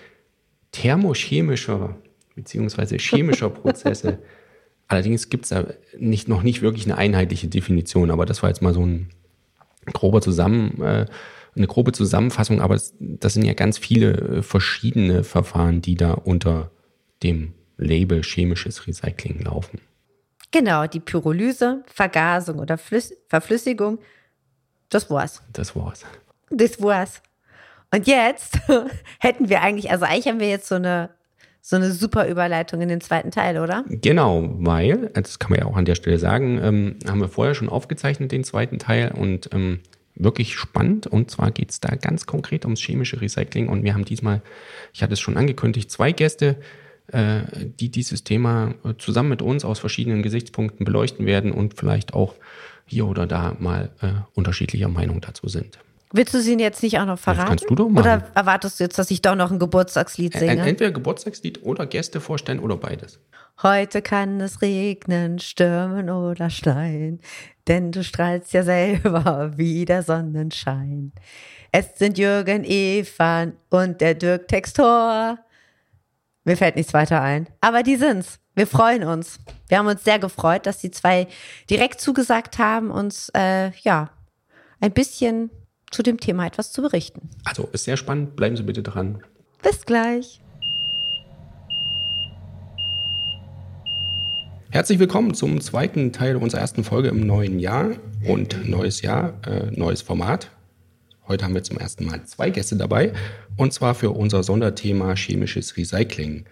[0.73, 1.97] thermochemischer
[2.35, 2.99] bzw.
[2.99, 4.19] chemischer Prozesse
[4.95, 5.67] Allerdings gibt es da
[5.99, 9.11] nicht, noch nicht wirklich eine einheitliche Definition, aber das war jetzt mal so ein
[9.93, 11.07] grober Zusammen, äh,
[11.57, 16.13] eine grobe Zusammenfassung, aber das, das sind ja ganz viele äh, verschiedene Verfahren, die da
[16.13, 16.71] unter
[17.23, 19.81] dem Label chemisches Recycling laufen.
[20.53, 23.99] Genau, die Pyrolyse, Vergasung oder Flüss Verflüssigung,
[24.91, 25.43] das war's.
[25.53, 26.05] Das war's.
[26.51, 27.21] Das war's.
[27.93, 28.61] Und jetzt
[29.19, 31.11] hätten wir eigentlich, also eigentlich haben wir jetzt so eine,
[31.67, 33.87] so eine super Überleitung in den zweiten Teil, oder?
[33.89, 37.55] Genau, weil, das kann man ja auch an der Stelle sagen, ähm, haben wir vorher
[37.55, 39.81] schon aufgezeichnet, den zweiten Teil und ähm,
[40.15, 41.07] wirklich spannend.
[41.07, 43.69] Und zwar geht es da ganz konkret ums chemische Recycling.
[43.69, 44.43] Und wir haben diesmal,
[44.93, 46.57] ich hatte es schon angekündigt, zwei Gäste,
[47.07, 47.41] äh,
[47.81, 52.35] die dieses Thema äh, zusammen mit uns aus verschiedenen Gesichtspunkten beleuchten werden und vielleicht auch
[52.85, 55.79] hier oder da mal äh, unterschiedlicher Meinung dazu sind.
[56.17, 57.41] Willst du sie jetzt nicht auch noch verraten?
[57.41, 57.99] Das kannst du doch machen.
[57.99, 60.63] Oder erwartest du jetzt, dass ich doch noch ein Geburtstagslied singe?
[60.63, 63.19] Entweder Geburtstagslied oder Gäste vorstellen oder beides.
[63.65, 67.21] Heute kann es regnen, stürmen oder schneien,
[67.67, 71.11] denn du strahlst ja selber wie der Sonnenschein.
[71.73, 75.41] Es sind Jürgen Evan und der Dirk Textor.
[76.45, 77.49] Mir fällt nichts weiter ein.
[77.61, 78.39] Aber die sind's.
[78.55, 79.41] Wir freuen uns.
[79.67, 81.27] Wir haben uns sehr gefreut, dass die zwei
[81.69, 84.11] direkt zugesagt haben, uns äh, ja
[84.81, 85.51] ein bisschen
[85.91, 87.31] zu dem Thema etwas zu berichten.
[87.45, 88.37] Also ist sehr spannend.
[88.37, 89.23] Bleiben Sie bitte dran.
[89.63, 90.41] Bis gleich.
[94.71, 97.93] Herzlich willkommen zum zweiten Teil unserer ersten Folge im neuen Jahr
[98.27, 100.51] und neues Jahr, äh, neues Format.
[101.29, 103.13] Heute haben wir zum ersten Mal zwei Gäste dabei
[103.57, 106.45] und zwar für unser Sonderthema chemisches Recycling.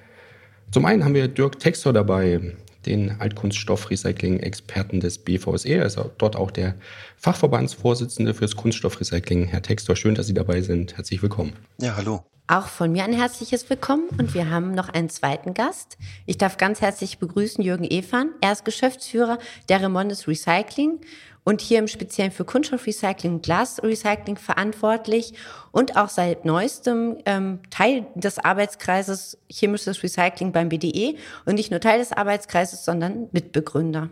[0.70, 2.54] Zum einen haben wir Dirk Textor dabei,
[2.86, 6.74] den Altkunststoffrecycling-Experten des BVSE, also dort auch der
[7.16, 9.46] Fachverbandsvorsitzende fürs Kunststoffrecycling.
[9.46, 10.96] Herr Textor, schön, dass Sie dabei sind.
[10.96, 11.52] Herzlich willkommen.
[11.78, 12.24] Ja, hallo.
[12.48, 15.96] Auch von mir ein herzliches Willkommen und wir haben noch einen zweiten Gast.
[16.26, 18.30] Ich darf ganz herzlich begrüßen Jürgen Evan.
[18.40, 21.00] Er ist Geschäftsführer der Remondes Recycling
[21.44, 25.34] und hier im Speziellen für Kunststoffrecycling und Glasrecycling verantwortlich
[25.72, 31.80] und auch seit neuestem ähm, Teil des Arbeitskreises Chemisches Recycling beim BDE und nicht nur
[31.80, 34.10] Teil des Arbeitskreises, sondern Mitbegründer.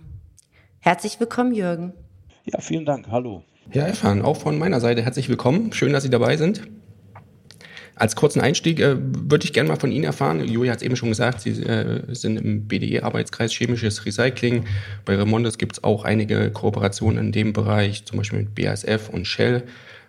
[0.81, 1.93] Herzlich willkommen, Jürgen.
[2.45, 3.09] Ja, vielen Dank.
[3.11, 3.45] Hallo.
[3.73, 5.73] Ja, Erfahren, auch von meiner Seite herzlich willkommen.
[5.73, 6.63] Schön, dass Sie dabei sind.
[8.01, 10.43] Als kurzen Einstieg äh, würde ich gerne mal von Ihnen erfahren.
[10.43, 14.65] Julia hat es eben schon gesagt, Sie äh, sind im BDE-Arbeitskreis Chemisches Recycling.
[15.05, 19.27] Bei Remondes gibt es auch einige Kooperationen in dem Bereich, zum Beispiel mit BASF und
[19.27, 19.65] Shell.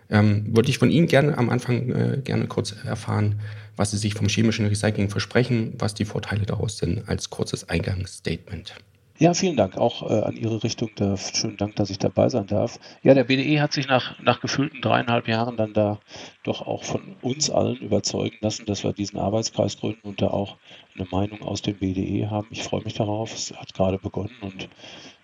[0.09, 3.41] Ähm, würde ich von Ihnen gerne am Anfang äh, gerne kurz erfahren,
[3.75, 8.73] was Sie sich vom chemischen Recycling versprechen, was die Vorteile daraus sind, als kurzes Eingangsstatement.
[9.21, 10.89] Ja, vielen Dank auch äh, an Ihre Richtung.
[10.95, 12.79] Da, schönen Dank, dass ich dabei sein darf.
[13.03, 15.99] Ja, der BDE hat sich nach, nach gefühlten dreieinhalb Jahren dann da
[16.41, 20.57] doch auch von uns allen überzeugen lassen, dass wir diesen Arbeitskreis gründen und da auch
[20.95, 22.47] eine Meinung aus dem BDE haben.
[22.49, 23.31] Ich freue mich darauf.
[23.35, 24.69] Es hat gerade begonnen und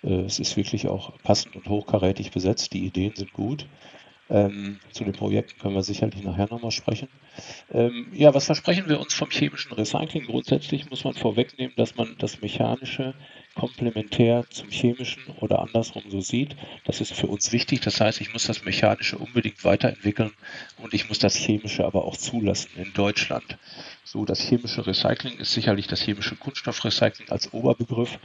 [0.04, 2.74] äh, es ist wirklich auch passend und hochkarätig besetzt.
[2.74, 3.66] Die Ideen sind gut.
[4.30, 7.08] Ähm, zu den Projekten können wir sicherlich nachher nochmal sprechen.
[7.72, 10.26] Ähm, ja, was versprechen wir uns vom chemischen Recycling?
[10.26, 13.14] Grundsätzlich muss man vorwegnehmen, dass man das Mechanische
[13.58, 16.56] komplementär zum Chemischen oder andersrum so sieht.
[16.86, 17.82] Das ist für uns wichtig.
[17.82, 20.32] Das heißt, ich muss das Mechanische unbedingt weiterentwickeln
[20.78, 23.58] und ich muss das Chemische aber auch zulassen in Deutschland.
[24.04, 28.20] So, das chemische Recycling ist sicherlich das chemische Kunststoffrecycling als Oberbegriff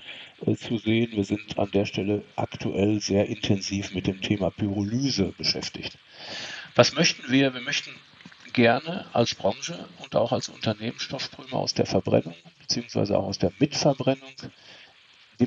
[0.46, 1.12] äh, zu sehen.
[1.12, 5.96] Wir sind an der Stelle aktuell sehr intensiv mit dem Thema Pyrolyse beschäftigt.
[6.74, 7.54] Was möchten wir?
[7.54, 7.90] Wir möchten
[8.52, 12.34] gerne als Branche und auch als Unternehmen Stoffströme aus der Verbrennung
[12.72, 14.32] beziehungsweise auch aus der Mitverbrennung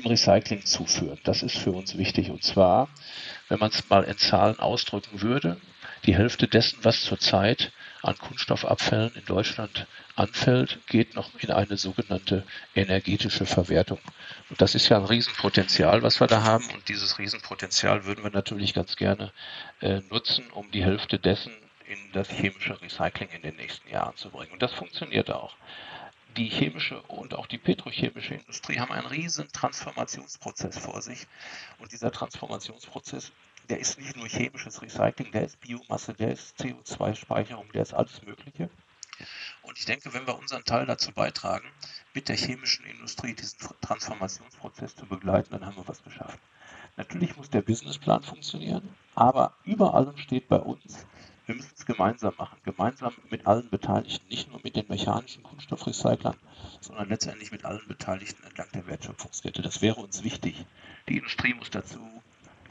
[0.00, 1.18] dem Recycling zuführen.
[1.24, 2.30] Das ist für uns wichtig.
[2.30, 2.88] Und zwar,
[3.48, 5.60] wenn man es mal in Zahlen ausdrücken würde,
[6.04, 12.44] die Hälfte dessen, was zurzeit an Kunststoffabfällen in Deutschland anfällt, geht noch in eine sogenannte
[12.74, 13.98] energetische Verwertung.
[14.48, 16.68] Und das ist ja ein Riesenpotenzial, was wir da haben.
[16.70, 19.32] Und dieses Riesenpotenzial würden wir natürlich ganz gerne
[19.80, 21.52] äh, nutzen, um die Hälfte dessen
[21.88, 24.52] in das chemische Recycling in den nächsten Jahren zu bringen.
[24.52, 25.54] Und das funktioniert auch
[26.36, 31.26] die chemische und auch die petrochemische Industrie haben einen riesen Transformationsprozess vor sich.
[31.78, 33.32] Und dieser Transformationsprozess,
[33.68, 38.22] der ist nicht nur chemisches Recycling, der ist Biomasse, der ist CO2-Speicherung, der ist alles
[38.22, 38.70] Mögliche.
[39.62, 41.66] Und ich denke, wenn wir unseren Teil dazu beitragen,
[42.12, 46.38] mit der chemischen Industrie diesen Transformationsprozess zu begleiten, dann haben wir was geschafft.
[46.96, 51.06] Natürlich muss der Businessplan funktionieren, aber über allem steht bei uns,
[51.46, 56.36] wir müssen es gemeinsam machen, gemeinsam mit allen Beteiligten, nicht nur mit den mechanischen Kunststoffrecyclern,
[56.80, 59.62] sondern letztendlich mit allen Beteiligten entlang der Wertschöpfungskette.
[59.62, 60.66] Das wäre uns wichtig.
[61.08, 62.00] Die Industrie muss dazu,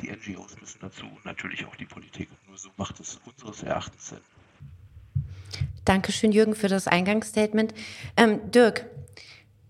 [0.01, 2.29] die NGOs müssen dazu und natürlich auch die Politik.
[2.47, 4.19] Nur so macht es unseres Erachtens Sinn.
[5.85, 7.73] Dankeschön, Jürgen, für das Eingangsstatement.
[8.17, 8.87] Ähm, Dirk,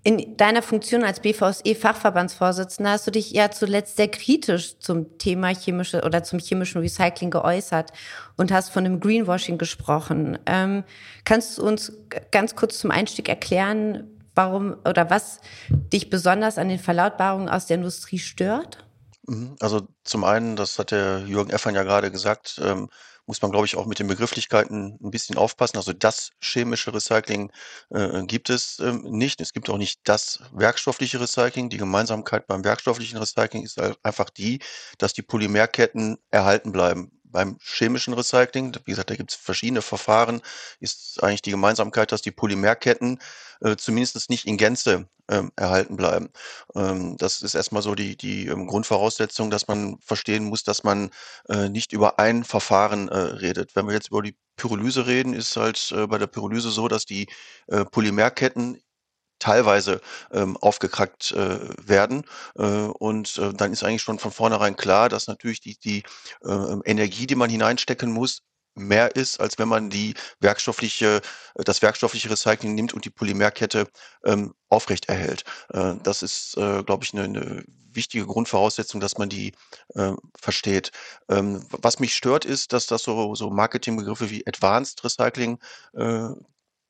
[0.06, 6.04] in deiner Funktion als BVSE-Fachverbandsvorsitzender hast du dich ja zuletzt sehr kritisch zum Thema chemische
[6.04, 7.92] oder zum chemischen Recycling geäußert
[8.38, 10.38] und hast von einem Greenwashing gesprochen.
[10.46, 10.84] Ähm,
[11.24, 11.92] kannst du uns
[12.30, 14.04] ganz kurz zum Einstieg erklären,
[14.36, 15.40] warum oder was
[15.70, 18.86] dich besonders an den Verlautbarungen aus der Industrie stört?
[19.28, 19.56] Mhm.
[19.60, 22.90] Also zum einen, das hat der Jürgen Effern ja gerade gesagt, ähm,
[23.26, 25.78] muss man, glaube ich, auch mit den Begrifflichkeiten ein bisschen aufpassen.
[25.78, 27.52] Also das chemische Recycling
[27.90, 29.42] äh, gibt es ähm, nicht.
[29.42, 31.70] Es gibt auch nicht das werkstoffliche Recycling.
[31.70, 34.60] Die Gemeinsamkeit beim werkstofflichen Recycling ist halt einfach die,
[34.98, 37.15] dass die Polymerketten erhalten bleiben.
[37.36, 40.42] Beim chemischen Recycling, wie gesagt, da gibt es verschiedene Verfahren,
[40.80, 43.20] ist eigentlich die Gemeinsamkeit, dass die Polymerketten
[43.60, 46.30] äh, zumindest nicht in Gänze ähm, erhalten bleiben.
[46.76, 51.10] Ähm, das ist erstmal so die, die ähm, Grundvoraussetzung, dass man verstehen muss, dass man
[51.50, 53.76] äh, nicht über ein Verfahren äh, redet.
[53.76, 57.06] Wenn wir jetzt über die Pyrolyse reden, ist halt äh, bei der Pyrolyse so, dass
[57.06, 57.28] die
[57.68, 58.80] äh, Polymerketten
[59.46, 62.24] teilweise ähm, aufgekrackt äh, werden.
[62.58, 66.04] Äh, und äh, dann ist eigentlich schon von vornherein klar, dass natürlich die, die
[66.44, 68.42] äh, Energie, die man hineinstecken muss,
[68.74, 71.22] mehr ist, als wenn man die werkstoffliche,
[71.56, 73.88] das werkstoffliche Recycling nimmt und die Polymerkette
[74.26, 75.08] ähm, aufrecht.
[75.10, 75.36] Äh,
[76.04, 79.54] das ist, äh, glaube ich, eine, eine wichtige Grundvoraussetzung, dass man die
[79.94, 80.92] äh, versteht.
[81.30, 85.60] Ähm, was mich stört, ist, dass das so, so Marketingbegriffe wie Advanced Recycling
[85.94, 86.30] äh,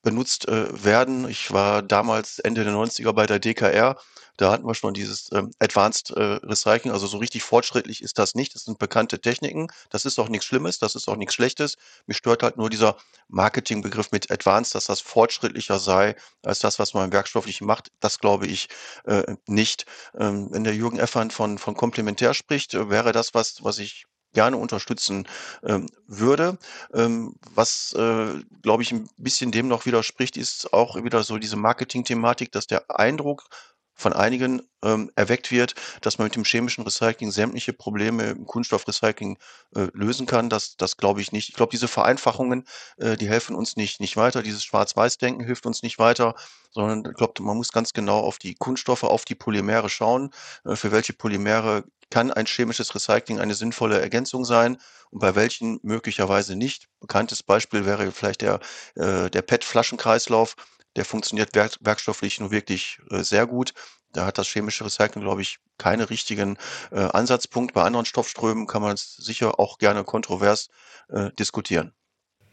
[0.02, 1.28] benutzt äh, werden.
[1.28, 3.96] Ich war damals Ende der 90er bei der DKR.
[4.36, 6.92] Da hatten wir schon dieses ähm, Advanced äh, Recycling.
[6.92, 8.54] Also so richtig fortschrittlich ist das nicht.
[8.54, 9.68] Das sind bekannte Techniken.
[9.90, 10.78] Das ist auch nichts Schlimmes.
[10.78, 11.76] Das ist auch nichts Schlechtes.
[12.06, 12.96] Mich stört halt nur dieser
[13.28, 17.90] Marketingbegriff mit Advanced, dass das fortschrittlicher sei als das, was man im Werkstofflichen macht.
[18.00, 18.68] Das glaube ich
[19.04, 19.86] äh, nicht.
[20.18, 24.04] Ähm, wenn der Jürgen Effern von, von komplementär spricht, äh, wäre das was, was ich
[24.36, 25.26] gerne unterstützen
[25.64, 26.58] ähm, würde.
[26.92, 31.56] Ähm, was, äh, glaube ich, ein bisschen dem noch widerspricht, ist auch wieder so diese
[31.56, 33.48] Marketing-Thematik, dass der Eindruck
[33.96, 39.38] von einigen ähm, erweckt wird, dass man mit dem chemischen Recycling sämtliche Probleme im Kunststoffrecycling
[39.74, 40.50] äh, lösen kann.
[40.50, 41.48] Das, das glaube ich nicht.
[41.48, 42.64] Ich glaube, diese Vereinfachungen,
[42.98, 44.42] äh, die helfen uns nicht, nicht weiter.
[44.42, 46.34] Dieses Schwarz-Weiß-Denken hilft uns nicht weiter,
[46.70, 50.30] sondern ich glaube, man muss ganz genau auf die Kunststoffe, auf die Polymere schauen.
[50.64, 54.78] Äh, für welche Polymere kann ein chemisches Recycling eine sinnvolle Ergänzung sein
[55.10, 56.88] und bei welchen möglicherweise nicht.
[57.00, 58.60] Bekanntes Beispiel wäre vielleicht der,
[58.94, 60.54] äh, der PET-Flaschenkreislauf
[60.96, 63.74] der funktioniert werk werkstofflich nur wirklich äh, sehr gut.
[64.12, 66.56] Da hat das chemische Recycling, glaube ich, keinen richtigen
[66.90, 67.74] äh, Ansatzpunkt.
[67.74, 70.68] Bei anderen Stoffströmen kann man es sicher auch gerne kontrovers
[71.08, 71.92] äh, diskutieren.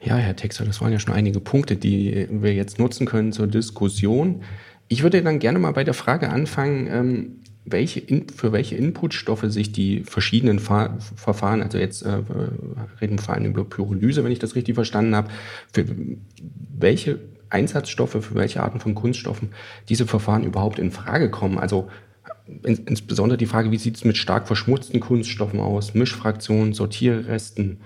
[0.01, 3.47] Ja, Herr Texer, das waren ja schon einige Punkte, die wir jetzt nutzen können zur
[3.47, 4.43] Diskussion.
[4.89, 9.45] Ich würde dann gerne mal bei der Frage anfangen, ähm, welche in, für welche Inputstoffe
[9.47, 12.19] sich die verschiedenen Fa Verfahren, also jetzt äh,
[12.99, 15.29] reden wir vor allem über Pyrolyse, wenn ich das richtig verstanden habe,
[15.71, 15.85] für
[16.77, 17.19] welche
[17.53, 19.53] Einsatzstoffe, für welche Arten von Kunststoffen
[19.89, 21.59] diese Verfahren überhaupt in Frage kommen.
[21.59, 21.89] Also
[22.63, 27.81] in, insbesondere die Frage, wie sieht es mit stark verschmutzten Kunststoffen aus, Mischfraktionen, Sortierresten.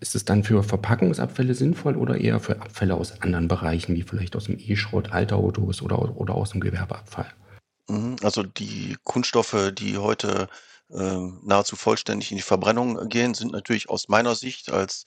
[0.00, 4.36] Ist es dann für Verpackungsabfälle sinnvoll oder eher für Abfälle aus anderen Bereichen, wie vielleicht
[4.36, 7.32] aus dem E-Schrott, Alterautos oder, oder aus dem Gewerbeabfall?
[7.88, 10.48] Mhm, also die Kunststoffe, die heute
[10.90, 15.04] äh, nahezu vollständig in die Verbrennung gehen, sind natürlich aus meiner Sicht als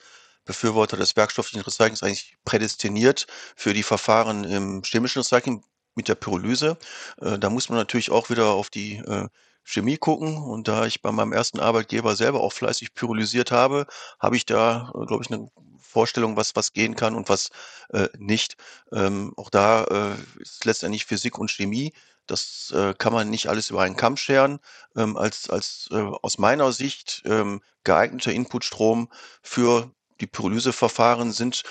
[0.48, 5.62] Befürworter des werkstofflichen Recyclings eigentlich prädestiniert für die Verfahren im chemischen Recycling
[5.94, 6.78] mit der Pyrolyse.
[7.20, 9.28] Äh, da muss man natürlich auch wieder auf die äh,
[9.62, 10.38] Chemie gucken.
[10.38, 13.86] Und da ich bei meinem ersten Arbeitgeber selber auch fleißig pyrolysiert habe,
[14.18, 17.50] habe ich da, äh, glaube ich, eine Vorstellung, was, was gehen kann und was
[17.90, 18.56] äh, nicht.
[18.90, 21.92] Ähm, auch da äh, ist letztendlich Physik und Chemie.
[22.26, 24.60] Das äh, kann man nicht alles über einen Kamm scheren.
[24.96, 29.08] Ähm, als als äh, aus meiner Sicht ähm, geeigneter Inputstrom
[29.42, 31.62] für die Pyrolyseverfahren sind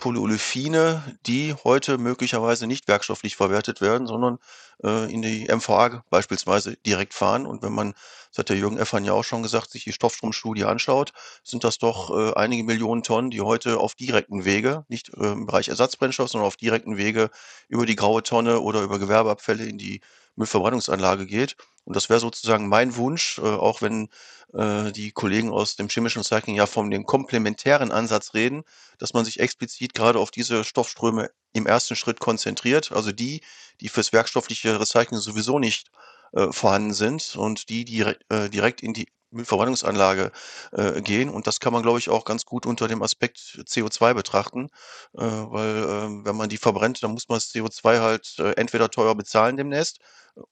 [0.00, 4.38] Polyolefine, die heute möglicherweise nicht werkstofflich verwertet werden, sondern
[4.82, 7.46] äh, in die MVA beispielsweise direkt fahren.
[7.46, 7.92] Und wenn man,
[8.30, 11.12] das hat der Jürgen Effern ja auch schon gesagt, sich die Stoffstromstudie anschaut,
[11.44, 15.46] sind das doch äh, einige Millionen Tonnen, die heute auf direkten Wege, nicht äh, im
[15.46, 17.30] Bereich Ersatzbrennstoff, sondern auf direkten Wege
[17.68, 20.00] über die graue Tonne oder über Gewerbeabfälle in die
[20.36, 21.56] Müllverbrennungsanlage geht.
[21.84, 24.08] Und das wäre sozusagen mein Wunsch, äh, auch wenn
[24.54, 28.64] äh, die Kollegen aus dem chemischen Recycling ja von dem komplementären Ansatz reden,
[28.98, 33.40] dass man sich explizit gerade auf diese Stoffströme im ersten Schritt konzentriert, also die,
[33.80, 35.90] die fürs werkstoffliche Recycling sowieso nicht
[36.32, 40.32] äh, vorhanden sind und die direkt, äh, direkt in die Müllverbrennungsanlage
[40.72, 41.30] äh, gehen.
[41.30, 44.68] Und das kann man, glaube ich, auch ganz gut unter dem Aspekt CO2 betrachten,
[45.14, 48.90] äh, weil äh, wenn man die verbrennt, dann muss man das CO2 halt äh, entweder
[48.90, 50.00] teuer bezahlen demnächst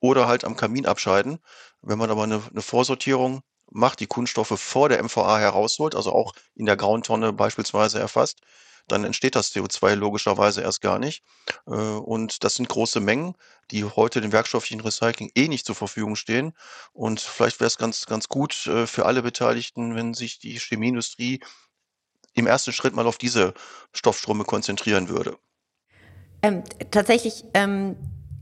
[0.01, 1.39] oder halt am Kamin abscheiden.
[1.83, 6.33] Wenn man aber eine, eine Vorsortierung macht, die Kunststoffe vor der MVA herausholt, also auch
[6.55, 8.41] in der grauen Tonne beispielsweise erfasst,
[8.89, 11.23] dann entsteht das CO2 logischerweise erst gar nicht.
[11.67, 13.35] Äh, und das sind große Mengen,
[13.71, 16.55] die heute dem werkstofflichen Recycling eh nicht zur Verfügung stehen.
[16.93, 21.41] Und vielleicht wäre es ganz, ganz gut äh, für alle Beteiligten, wenn sich die Chemieindustrie
[22.35, 23.55] im ersten Schritt mal auf diese
[23.93, 25.37] Stoffströme konzentrieren würde.
[26.43, 27.97] Ähm, tatsächlich ähm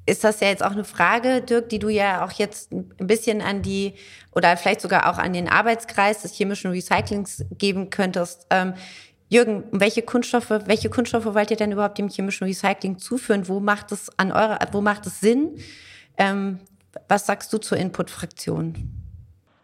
[0.07, 3.43] ist das ja jetzt auch eine Frage, Dirk, die du ja auch jetzt ein bisschen
[3.43, 3.95] an die
[4.33, 8.47] oder vielleicht sogar auch an den Arbeitskreis des chemischen Recyclings geben könntest.
[8.51, 8.75] Ähm,
[9.29, 13.49] Jürgen, welche Kunststoffe, welche Kunststoffe wollt ihr denn überhaupt dem chemischen Recycling zuführen?
[13.49, 15.59] Wo macht es an eurer, wo macht es Sinn?
[16.17, 16.61] Ähm,
[17.09, 18.91] was sagst du zur Input-Fraktion?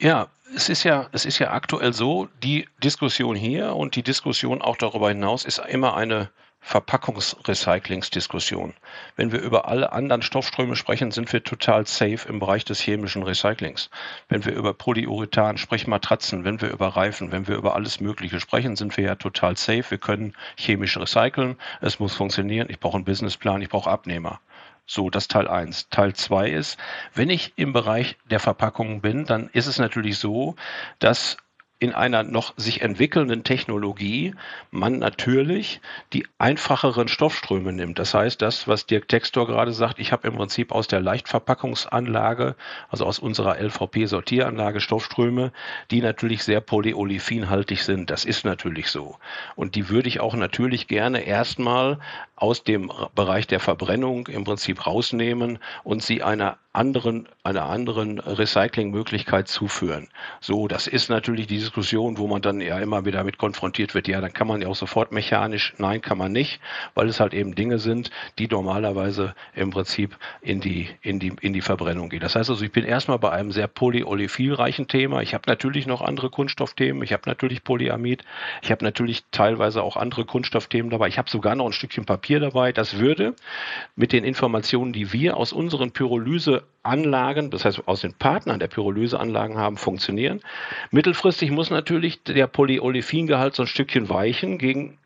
[0.00, 4.60] Ja, es ist ja, es ist ja aktuell so, die Diskussion hier und die Diskussion
[4.60, 6.30] auch darüber hinaus ist immer eine
[6.62, 8.72] Verpackungsrecyclingsdiskussion.
[9.16, 13.24] Wenn wir über alle anderen Stoffströme sprechen, sind wir total safe im Bereich des chemischen
[13.24, 13.90] Recyclings.
[14.28, 18.40] Wenn wir über Polyurethan, sprich Matratzen, wenn wir über Reifen, wenn wir über alles Mögliche
[18.40, 19.90] sprechen, sind wir ja total safe.
[19.90, 21.56] Wir können chemisch recyceln.
[21.80, 22.68] Es muss funktionieren.
[22.70, 23.60] Ich brauche einen Businessplan.
[23.60, 24.40] Ich brauche Abnehmer.
[24.86, 25.90] So, das Teil 1.
[25.90, 26.78] Teil 2 ist,
[27.14, 30.56] wenn ich im Bereich der Verpackungen bin, dann ist es natürlich so,
[30.98, 31.36] dass
[31.82, 34.34] in einer noch sich entwickelnden Technologie
[34.70, 35.80] man natürlich
[36.12, 37.98] die einfacheren Stoffströme nimmt.
[37.98, 42.54] Das heißt, das, was Dirk Textor gerade sagt, ich habe im Prinzip aus der Leichtverpackungsanlage,
[42.88, 45.50] also aus unserer LVP-Sortieranlage Stoffströme,
[45.90, 48.10] die natürlich sehr polyolefinhaltig sind.
[48.10, 49.16] Das ist natürlich so.
[49.56, 51.98] Und die würde ich auch natürlich gerne erstmal
[52.36, 59.46] aus dem Bereich der Verbrennung im Prinzip rausnehmen und sie einer anderen, einer anderen Recyclingmöglichkeit
[59.46, 60.08] zuführen.
[60.40, 64.08] So, das ist natürlich die Diskussion, wo man dann ja immer wieder mit konfrontiert wird.
[64.08, 65.74] Ja, dann kann man ja auch sofort mechanisch.
[65.76, 66.60] Nein, kann man nicht,
[66.94, 71.52] weil es halt eben Dinge sind, die normalerweise im Prinzip in die, in die, in
[71.52, 72.20] die Verbrennung gehen.
[72.20, 75.20] Das heißt also, ich bin erstmal bei einem sehr polyolephilreichen Thema.
[75.20, 77.02] Ich habe natürlich noch andere Kunststoffthemen.
[77.02, 78.24] Ich habe natürlich Polyamid.
[78.62, 81.08] Ich habe natürlich teilweise auch andere Kunststoffthemen dabei.
[81.08, 82.72] Ich habe sogar noch ein Stückchen Papier dabei.
[82.72, 83.34] Das würde
[83.94, 88.66] mit den Informationen, die wir aus unseren Pyrolyse Anlagen, das heißt aus den Partnern der
[88.66, 90.40] Pyrolyseanlagen haben, funktionieren.
[90.90, 94.98] Mittelfristig muss natürlich der Polyolefingehalt so ein Stückchen weichen gegen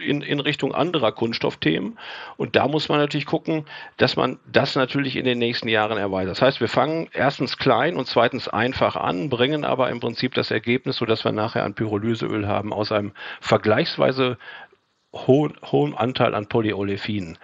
[0.00, 1.98] in, in Richtung anderer Kunststoffthemen.
[2.36, 3.66] Und da muss man natürlich gucken,
[3.98, 6.32] dass man das natürlich in den nächsten Jahren erweitert.
[6.32, 10.50] Das heißt, wir fangen erstens klein und zweitens einfach an, bringen aber im Prinzip das
[10.50, 14.38] Ergebnis, sodass wir nachher ein Pyrolyseöl haben aus einem vergleichsweise
[15.12, 17.38] hohen, hohen Anteil an Polyolefinen.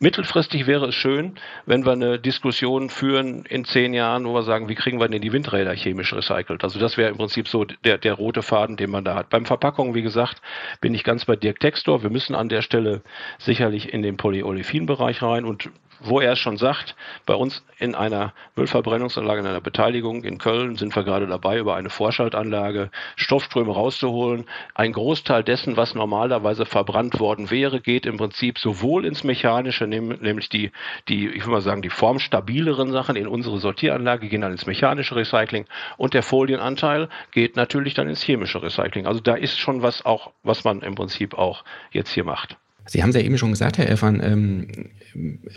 [0.00, 1.34] Mittelfristig wäre es schön,
[1.66, 5.20] wenn wir eine Diskussion führen in zehn Jahren, wo wir sagen, wie kriegen wir denn
[5.20, 6.62] die Windräder chemisch recycelt?
[6.62, 9.28] Also das wäre im Prinzip so der, der rote Faden, den man da hat.
[9.28, 10.40] Beim Verpackung, wie gesagt,
[10.80, 12.04] bin ich ganz bei Dirk Textor.
[12.04, 13.02] Wir müssen an der Stelle
[13.38, 15.68] sicherlich in den Polyolefin-Bereich rein und
[16.00, 20.94] wo er schon sagt, bei uns in einer Müllverbrennungsanlage, in einer Beteiligung in Köln sind
[20.94, 24.46] wir gerade dabei, über eine Vorschaltanlage Stoffströme rauszuholen.
[24.74, 30.48] Ein Großteil dessen, was normalerweise verbrannt worden wäre, geht im Prinzip sowohl ins Mechanische, nämlich
[30.48, 30.72] die,
[31.08, 35.16] die, ich würde mal sagen, die formstabileren Sachen in unsere Sortieranlage gehen dann ins mechanische
[35.16, 39.06] Recycling und der Folienanteil geht natürlich dann ins chemische Recycling.
[39.06, 42.56] Also da ist schon was auch, was man im Prinzip auch jetzt hier macht.
[42.88, 44.66] Sie haben es ja eben schon gesagt, Herr Elfan, ähm,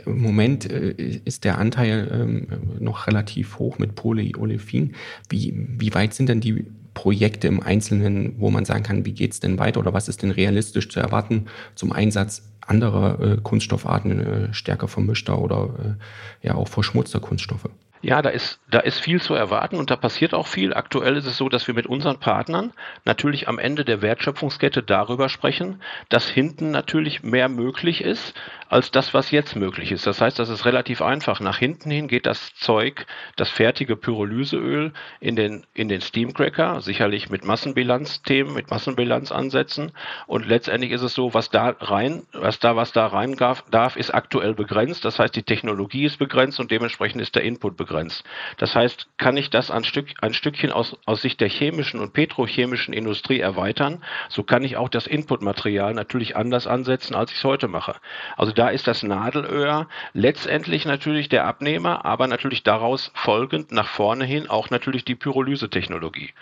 [0.06, 0.92] im Moment äh,
[1.24, 2.48] ist der Anteil ähm,
[2.80, 4.96] noch relativ hoch mit Polyolefin.
[5.30, 9.32] Wie, wie weit sind denn die Projekte im Einzelnen, wo man sagen kann, wie geht
[9.32, 14.20] es denn weiter oder was ist denn realistisch zu erwarten zum Einsatz anderer äh, Kunststoffarten,
[14.20, 15.98] äh, stärker vermischter oder
[16.44, 17.70] äh, ja auch verschmutzter Kunststoffe?
[18.04, 20.74] Ja, da ist, da ist viel zu erwarten und da passiert auch viel.
[20.74, 22.74] Aktuell ist es so, dass wir mit unseren Partnern
[23.06, 28.34] natürlich am Ende der Wertschöpfungskette darüber sprechen, dass hinten natürlich mehr möglich ist
[28.70, 30.08] als das, was jetzt möglich ist.
[30.08, 31.42] Das heißt, das ist relativ einfach.
[31.42, 37.30] Nach hinten hin geht das Zeug, das fertige Pyrolyseöl in den, in den Steamcracker, sicherlich
[37.30, 39.92] mit Massenbilanzthemen, mit Massenbilanzansätzen.
[40.26, 43.96] Und letztendlich ist es so, was da rein, was da, was da rein darf, darf,
[43.96, 45.06] ist aktuell begrenzt.
[45.06, 48.24] Das heißt, die Technologie ist begrenzt und dementsprechend ist der Input begrenzt begrenzt.
[48.58, 52.14] Das heißt, kann ich das ein, Stück, ein Stückchen aus, aus Sicht der chemischen und
[52.14, 57.44] petrochemischen Industrie erweitern, so kann ich auch das Inputmaterial natürlich anders ansetzen, als ich es
[57.44, 57.96] heute mache.
[58.38, 64.26] Also da ist das Nadelöhr letztendlich natürlich der Abnehmer, aber natürlich daraus folgend nach vorne
[64.26, 66.34] hin auch natürlich die Pyrolysetechnologie.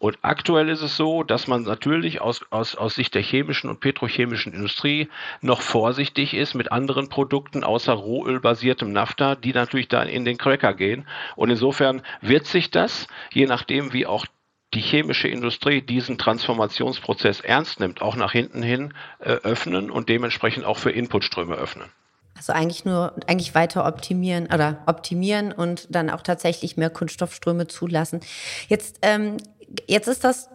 [0.00, 3.80] Und aktuell ist es so, dass man natürlich aus, aus, aus Sicht der chemischen und
[3.80, 5.10] petrochemischen Industrie
[5.42, 10.72] noch vorsichtig ist mit anderen Produkten außer rohölbasiertem Nafta, die natürlich dann in den Cracker
[10.72, 11.06] gehen.
[11.36, 14.24] Und insofern wird sich das, je nachdem wie auch
[14.72, 20.64] die chemische Industrie diesen Transformationsprozess ernst nimmt, auch nach hinten hin äh, öffnen und dementsprechend
[20.64, 21.90] auch für Inputströme öffnen.
[22.34, 28.20] Also eigentlich nur, eigentlich weiter optimieren oder optimieren und dann auch tatsächlich mehr Kunststoffströme zulassen.
[28.68, 29.36] Jetzt ähm,
[29.86, 30.48] jetzt ist das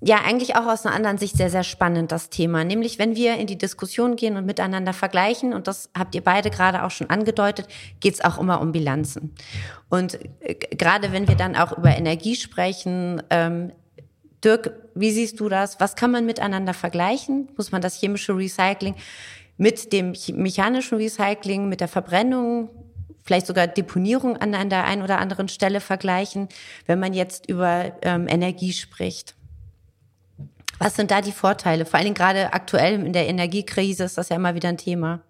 [0.00, 2.64] ja eigentlich auch aus einer anderen Sicht sehr, sehr spannend, das Thema.
[2.64, 6.50] Nämlich, wenn wir in die Diskussion gehen und miteinander vergleichen, und das habt ihr beide
[6.50, 7.68] gerade auch schon angedeutet,
[8.00, 9.34] geht es auch immer um Bilanzen.
[9.88, 13.72] Und äh, gerade wenn wir dann auch über Energie sprechen, ähm,
[14.44, 15.80] Dirk, wie siehst du das?
[15.80, 17.48] Was kann man miteinander vergleichen?
[17.56, 18.94] Muss man das chemische Recycling
[19.56, 22.68] mit dem mechanischen Recycling, mit der Verbrennung
[23.24, 26.48] vielleicht sogar Deponierung an, an der einen oder anderen Stelle vergleichen,
[26.86, 29.34] wenn man jetzt über ähm, Energie spricht.
[30.78, 31.86] Was sind da die Vorteile?
[31.86, 35.22] Vor allem gerade aktuell in der Energiekrise ist das ja immer wieder ein Thema.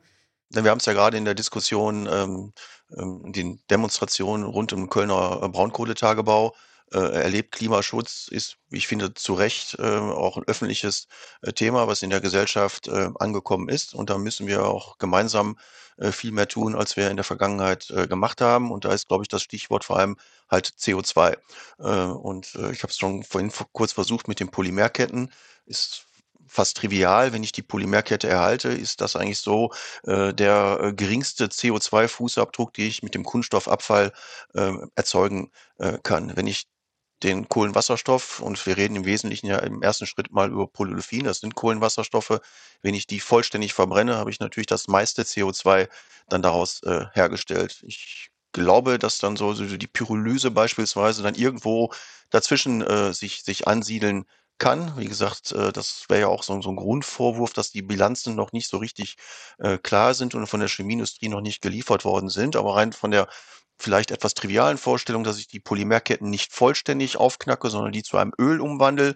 [0.50, 2.52] Wir haben es ja gerade in der Diskussion, ähm,
[2.96, 6.54] ähm, den Demonstrationen rund um Kölner Braunkohletagebau
[6.92, 7.52] äh, erlebt.
[7.52, 11.06] Klimaschutz ist, ich finde, zu Recht äh, auch ein öffentliches
[11.42, 13.94] äh, Thema, was in der Gesellschaft äh, angekommen ist.
[13.94, 17.90] Und da müssen wir auch gemeinsam äh, viel mehr tun, als wir in der Vergangenheit
[17.90, 18.70] äh, gemacht haben.
[18.70, 20.16] Und da ist, glaube ich, das Stichwort vor allem
[20.50, 21.36] halt CO2.
[21.78, 25.30] Äh, und äh, ich habe es schon vorhin kurz versucht mit den Polymerketten.
[25.66, 26.06] Ist
[26.46, 27.32] fast trivial.
[27.32, 29.72] Wenn ich die Polymerkette erhalte, ist das eigentlich so
[30.04, 34.12] äh, der äh, geringste CO2-Fußabdruck, den ich mit dem Kunststoffabfall
[34.54, 36.36] äh, erzeugen äh, kann.
[36.36, 36.66] Wenn ich
[37.24, 41.40] den Kohlenwasserstoff und wir reden im Wesentlichen ja im ersten Schritt mal über Polyolefin, das
[41.40, 42.40] sind Kohlenwasserstoffe.
[42.82, 45.88] Wenn ich die vollständig verbrenne, habe ich natürlich das meiste CO2
[46.28, 47.82] dann daraus äh, hergestellt.
[47.86, 51.92] Ich glaube, dass dann so, so die Pyrolyse beispielsweise dann irgendwo
[52.30, 54.26] dazwischen äh, sich, sich ansiedeln
[54.58, 54.96] kann.
[54.96, 58.52] Wie gesagt, äh, das wäre ja auch so, so ein Grundvorwurf, dass die Bilanzen noch
[58.52, 59.16] nicht so richtig
[59.58, 62.56] äh, klar sind und von der Chemieindustrie noch nicht geliefert worden sind.
[62.56, 63.28] Aber rein von der
[63.78, 68.32] vielleicht etwas trivialen Vorstellung, dass ich die Polymerketten nicht vollständig aufknacke, sondern die zu einem
[68.38, 69.14] Öl umwandle,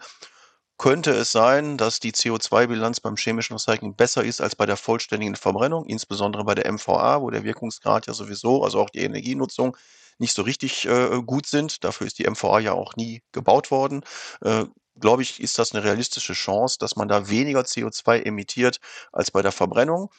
[0.78, 5.34] könnte es sein, dass die CO2-Bilanz beim chemischen Recycling besser ist als bei der vollständigen
[5.36, 9.76] Verbrennung, insbesondere bei der MVA, wo der Wirkungsgrad ja sowieso, also auch die Energienutzung,
[10.18, 11.84] nicht so richtig äh, gut sind.
[11.84, 14.02] Dafür ist die MVA ja auch nie gebaut worden.
[14.40, 14.64] Äh,
[15.00, 18.78] glaube ich, ist das eine realistische Chance, dass man da weniger CO2 emittiert
[19.12, 20.10] als bei der Verbrennung.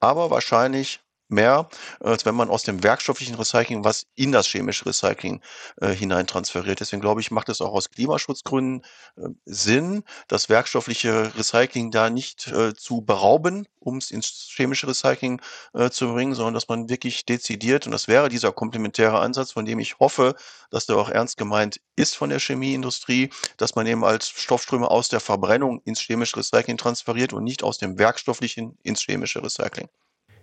[0.00, 1.68] Aber wahrscheinlich mehr,
[2.00, 5.42] als wenn man aus dem werkstofflichen Recycling was in das chemische Recycling
[5.80, 6.80] äh, hineintransferiert.
[6.80, 8.84] Deswegen glaube ich, macht es auch aus Klimaschutzgründen
[9.16, 15.40] äh, Sinn, das werkstoffliche Recycling da nicht äh, zu berauben, um es ins chemische Recycling
[15.74, 19.64] äh, zu bringen, sondern dass man wirklich dezidiert, und das wäre dieser komplementäre Ansatz, von
[19.64, 20.34] dem ich hoffe,
[20.70, 25.08] dass der auch ernst gemeint ist von der Chemieindustrie, dass man eben als Stoffströme aus
[25.08, 29.88] der Verbrennung ins chemische Recycling transferiert und nicht aus dem werkstofflichen ins chemische Recycling.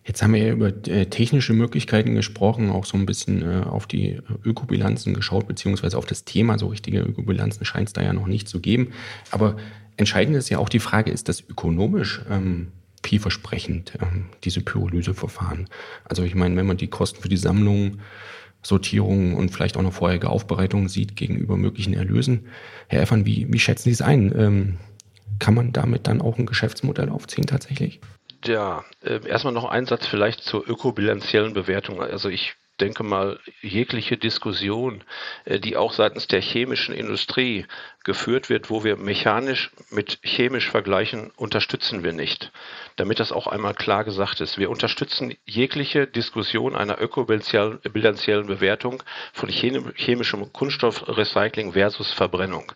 [0.05, 3.87] Jetzt haben wir ja über äh, technische Möglichkeiten gesprochen, auch so ein bisschen äh, auf
[3.87, 6.59] die Ökobilanzen geschaut, beziehungsweise auf das Thema.
[6.59, 8.91] So richtige Ökobilanzen scheint es da ja noch nicht zu geben.
[9.31, 9.57] Aber
[9.97, 12.67] entscheidend ist ja auch die Frage, ist das ökonomisch ähm,
[13.03, 15.69] vielversprechend, ähm, diese Pyrolyseverfahren?
[16.03, 17.97] Also ich meine, wenn man die Kosten für die Sammlung,
[18.61, 22.45] Sortierung und vielleicht auch noch vorherige Aufbereitung sieht gegenüber möglichen Erlösen.
[22.87, 24.33] Herr Effern, wie, wie schätzen Sie es ein?
[24.37, 24.77] Ähm,
[25.39, 27.99] kann man damit dann auch ein Geschäftsmodell aufziehen tatsächlich?
[28.45, 32.01] Ja, äh, erstmal noch ein Satz vielleicht zur ökobilanziellen Bewertung.
[32.01, 35.03] Also ich denke mal, jegliche Diskussion,
[35.45, 37.65] äh, die auch seitens der chemischen Industrie
[38.03, 42.51] geführt wird, wo wir mechanisch mit chemisch vergleichen, unterstützen wir nicht.
[42.97, 44.57] Damit das auch einmal klar gesagt ist.
[44.57, 47.79] Wir unterstützen jegliche Diskussion einer ökobilanziellen
[48.47, 49.01] Bewertung
[49.33, 52.73] von chemischem Kunststoffrecycling versus Verbrennung.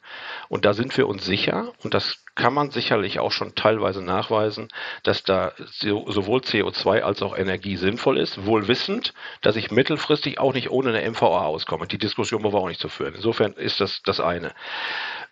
[0.47, 4.69] Und da sind wir uns sicher, und das kann man sicherlich auch schon teilweise nachweisen,
[5.03, 10.53] dass da sowohl CO2 als auch Energie sinnvoll ist, wohl wissend, dass ich mittelfristig auch
[10.53, 11.85] nicht ohne eine MVA auskomme.
[11.85, 13.13] Die Diskussion wollen wir auch nicht zu führen.
[13.13, 14.53] Insofern ist das das eine.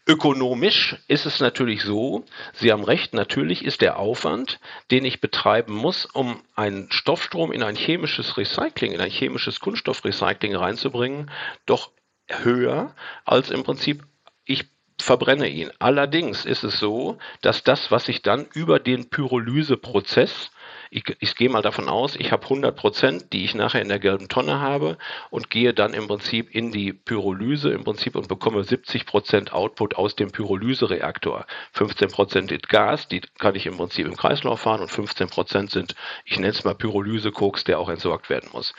[0.05, 4.60] Ökonomisch ist es natürlich so, Sie haben recht, natürlich ist der Aufwand,
[4.91, 10.58] den ich betreiben muss, um einen Stoffstrom in ein chemisches Recycling, in ein chemisches Kunststoffrecycling
[10.58, 11.32] reinzubringen,
[11.66, 11.91] doch
[12.28, 12.93] höher
[13.24, 14.03] als im Prinzip
[14.43, 14.66] ich
[15.00, 15.72] verbrenne ihn.
[15.80, 20.52] Allerdings ist es so, dass das, was ich dann über den Pyrolyseprozess
[20.90, 24.00] ich, ich gehe mal davon aus, ich habe 100 Prozent, die ich nachher in der
[24.00, 24.98] gelben Tonne habe
[25.30, 29.96] und gehe dann im Prinzip in die Pyrolyse im Prinzip und bekomme 70 Prozent Output
[29.96, 31.46] aus dem Pyrolysereaktor.
[31.74, 35.72] 15 Prozent ist Gas, die kann ich im Prinzip im Kreislauf fahren und 15 Prozent
[35.72, 38.74] sind, ich nenne es mal Pyrolysekoks, der auch entsorgt werden muss.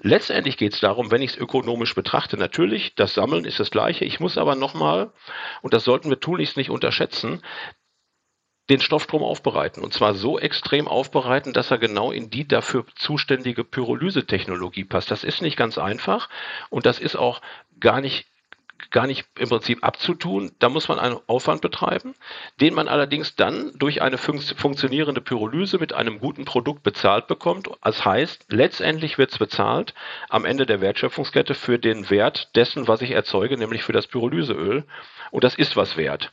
[0.00, 4.04] Letztendlich geht es darum, wenn ich es ökonomisch betrachte, natürlich, das Sammeln ist das gleiche.
[4.04, 5.12] Ich muss aber nochmal,
[5.62, 7.40] und das sollten wir tunlichst nicht unterschätzen,
[8.70, 9.82] den Stoffstrom aufbereiten.
[9.82, 15.10] Und zwar so extrem aufbereiten, dass er genau in die dafür zuständige Pyrolysetechnologie passt.
[15.10, 16.28] Das ist nicht ganz einfach
[16.70, 17.40] und das ist auch
[17.80, 18.26] gar nicht
[18.90, 20.52] gar nicht im Prinzip abzutun.
[20.58, 22.14] Da muss man einen Aufwand betreiben,
[22.60, 27.68] den man allerdings dann durch eine fun funktionierende Pyrolyse mit einem guten Produkt bezahlt bekommt.
[27.82, 29.94] Das heißt, letztendlich wird es bezahlt
[30.28, 34.84] am Ende der Wertschöpfungskette für den Wert dessen, was ich erzeuge, nämlich für das Pyrolyseöl.
[35.30, 36.30] Und das ist was wert.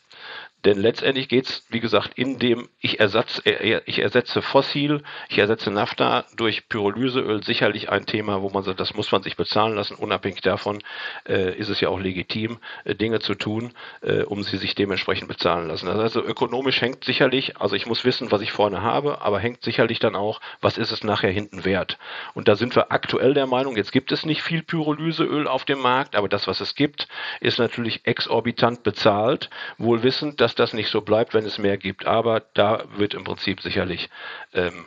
[0.66, 3.42] Denn letztendlich geht es, wie gesagt, in dem ich, ersatz,
[3.86, 8.94] ich ersetze Fossil, ich ersetze Nafta durch Pyrolyseöl sicherlich ein Thema, wo man sagt, das
[8.94, 9.96] muss man sich bezahlen lassen.
[9.96, 10.84] Unabhängig davon
[11.28, 15.28] äh, ist es ja auch legitim, äh, Dinge zu tun, äh, um sie sich dementsprechend
[15.28, 15.88] bezahlen lassen.
[15.88, 20.00] Also ökonomisch hängt sicherlich, also ich muss wissen, was ich vorne habe, aber hängt sicherlich
[20.00, 21.98] dann auch, was ist es nachher hinten wert.
[22.34, 25.80] Und da sind wir aktuell der Meinung, jetzt gibt es nicht viel Pyrolyseöl auf dem
[25.80, 27.08] Markt, aber das, was es gibt,
[27.40, 31.78] ist natürlich exorbitant bezahlt, wohl wissend, dass dass das nicht so bleibt, wenn es mehr
[31.78, 32.06] gibt.
[32.06, 34.10] Aber da wird im Prinzip sicherlich
[34.54, 34.86] ähm,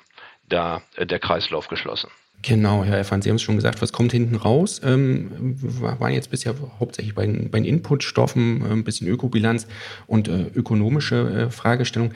[0.48, 2.10] da äh, der Kreislauf geschlossen.
[2.42, 4.80] Genau, Herr Effan, Sie haben es schon gesagt, was kommt hinten raus?
[4.84, 9.66] Ähm, wir waren jetzt bisher hauptsächlich bei, bei den Inputstoffen, äh, ein bisschen Ökobilanz
[10.06, 12.12] und äh, ökonomische äh, Fragestellung.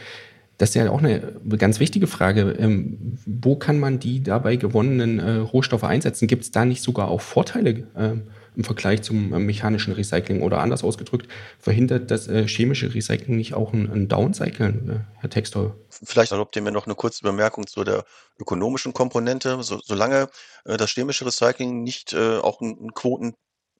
[0.58, 2.56] Das ist ja auch eine ganz wichtige Frage.
[2.58, 6.26] Ähm, wo kann man die dabei gewonnenen äh, Rohstoffe einsetzen?
[6.26, 7.86] Gibt es da nicht sogar auch Vorteile?
[7.96, 8.24] Ähm,
[8.58, 11.28] im Vergleich zum äh, mechanischen Recycling oder anders ausgedrückt,
[11.60, 15.76] verhindert das äh, chemische Recycling nicht auch ein, ein Downcycling, äh, Herr Textor?
[15.88, 18.04] Vielleicht erlaubt ihr mir noch eine kurze Bemerkung zu der
[18.40, 19.62] ökonomischen Komponente.
[19.62, 20.28] So, solange
[20.64, 23.34] das chemische Recycling nicht auch ein, ein Quoten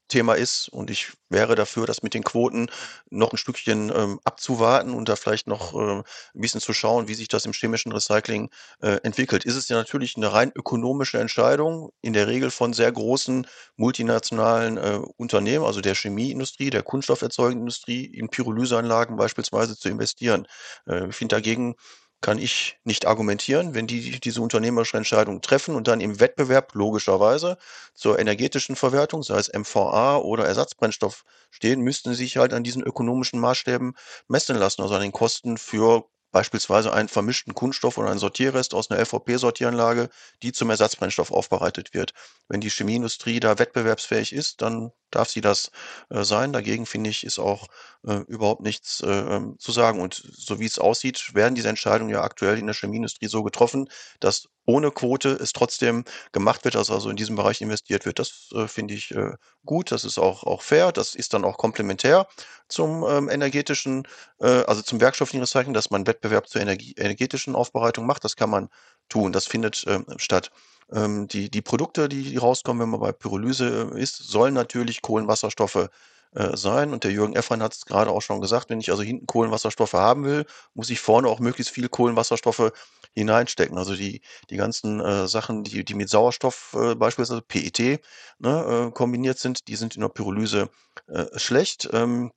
[0.08, 0.68] Thema ist.
[0.68, 2.70] Und ich wäre dafür, das mit den Quoten
[3.10, 6.04] noch ein Stückchen ähm, abzuwarten und da vielleicht noch äh, ein
[6.34, 8.50] bisschen zu schauen, wie sich das im chemischen Recycling
[8.80, 9.44] äh, entwickelt.
[9.44, 13.46] Ist es ja natürlich eine rein ökonomische Entscheidung, in der Regel von sehr großen
[13.76, 20.46] multinationalen äh, Unternehmen, also der Chemieindustrie, der kunststofferzeugenden Industrie, in Pyrolyseanlagen beispielsweise zu investieren.
[20.86, 21.76] Äh, ich finde dagegen
[22.20, 27.58] kann ich nicht argumentieren, wenn die diese unternehmerische Entscheidung treffen und dann im Wettbewerb logischerweise
[27.94, 32.82] zur energetischen Verwertung, sei es MVA oder Ersatzbrennstoff stehen, müssten sie sich halt an diesen
[32.82, 33.94] ökonomischen Maßstäben
[34.26, 38.90] messen lassen, also an den Kosten für beispielsweise einen vermischten Kunststoff oder einen Sortierrest aus
[38.90, 40.08] einer LVP-Sortieranlage,
[40.42, 42.12] die zum Ersatzbrennstoff aufbereitet wird.
[42.48, 45.70] Wenn die Chemieindustrie da wettbewerbsfähig ist, dann darf sie das
[46.10, 46.52] äh, sein.
[46.52, 47.68] Dagegen finde ich, ist auch
[48.06, 50.00] äh, überhaupt nichts äh, ähm, zu sagen.
[50.00, 53.88] Und so wie es aussieht, werden diese Entscheidungen ja aktuell in der Chemieindustrie so getroffen,
[54.20, 58.18] dass ohne Quote es trotzdem gemacht wird, dass also in diesem Bereich investiert wird.
[58.18, 59.32] Das äh, finde ich äh,
[59.64, 62.26] gut, das ist auch, auch fair, das ist dann auch komplementär
[62.68, 64.06] zum ähm, energetischen,
[64.40, 68.24] äh, also zum werkstofflichen Recycling, dass man Wettbewerb zur Energie, energetischen Aufbereitung macht.
[68.24, 68.68] Das kann man
[69.08, 70.50] tun, das findet äh, statt.
[70.92, 75.88] Ähm, die, die Produkte, die rauskommen, wenn man bei Pyrolyse äh, ist, sollen natürlich Kohlenwasserstoffe
[76.34, 76.92] äh, sein.
[76.92, 79.94] Und der Jürgen Effern hat es gerade auch schon gesagt, wenn ich also hinten Kohlenwasserstoffe
[79.94, 80.44] haben will,
[80.74, 82.70] muss ich vorne auch möglichst viel Kohlenwasserstoffe
[83.18, 83.78] hineinstecken.
[83.78, 88.00] Also die, die ganzen äh, Sachen, die, die mit Sauerstoff äh, beispielsweise PET
[88.38, 90.70] ne, äh, kombiniert sind, die sind in der Pyrolyse
[91.08, 91.88] äh, schlecht.
[91.92, 92.32] Ähm,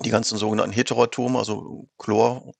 [0.00, 2.52] die ganzen sogenannten Heteroatome, also Chlor,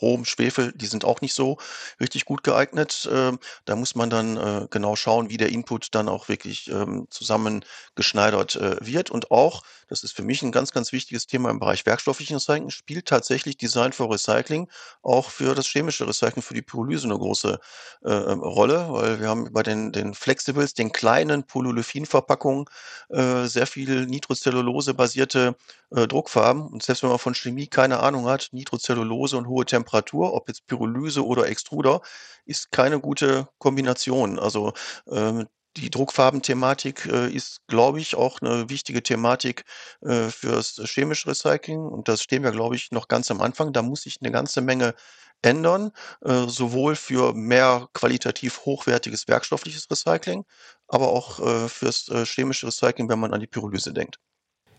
[0.00, 1.58] Brom, Schwefel, die sind auch nicht so
[2.00, 3.06] richtig gut geeignet.
[3.12, 7.06] Ähm, da muss man dann äh, genau schauen, wie der Input dann auch wirklich ähm,
[7.10, 9.10] zusammengeschneidert äh, wird.
[9.10, 12.70] Und auch, das ist für mich ein ganz, ganz wichtiges Thema im Bereich werkstofflichen Recycling,
[12.70, 14.68] spielt tatsächlich Design for Recycling
[15.02, 17.60] auch für das chemische Recycling, für die Pyrolyse eine große
[18.04, 22.64] äh, ähm, Rolle, weil wir haben bei den, den Flexibles, den kleinen Polyolefin-Verpackungen,
[23.10, 25.56] äh, sehr viel Nitrocellulose-basierte
[25.90, 26.66] äh, Druckfarben.
[26.68, 30.66] Und selbst wenn man von Chemie keine Ahnung hat, Nitrocellulose und hohe Temperatur, ob jetzt
[30.66, 32.00] Pyrolyse oder Extruder,
[32.44, 34.38] ist keine gute Kombination.
[34.38, 34.72] Also
[35.10, 39.64] ähm, die Druckfarbenthematik äh, ist, glaube ich, auch eine wichtige Thematik
[40.02, 41.80] äh, fürs chemische Recycling.
[41.80, 43.72] Und das stehen wir, glaube ich, noch ganz am Anfang.
[43.72, 44.94] Da muss sich eine ganze Menge
[45.42, 50.44] ändern, äh, sowohl für mehr qualitativ hochwertiges werkstoffliches Recycling,
[50.88, 54.18] aber auch äh, fürs äh, chemische Recycling, wenn man an die Pyrolyse denkt.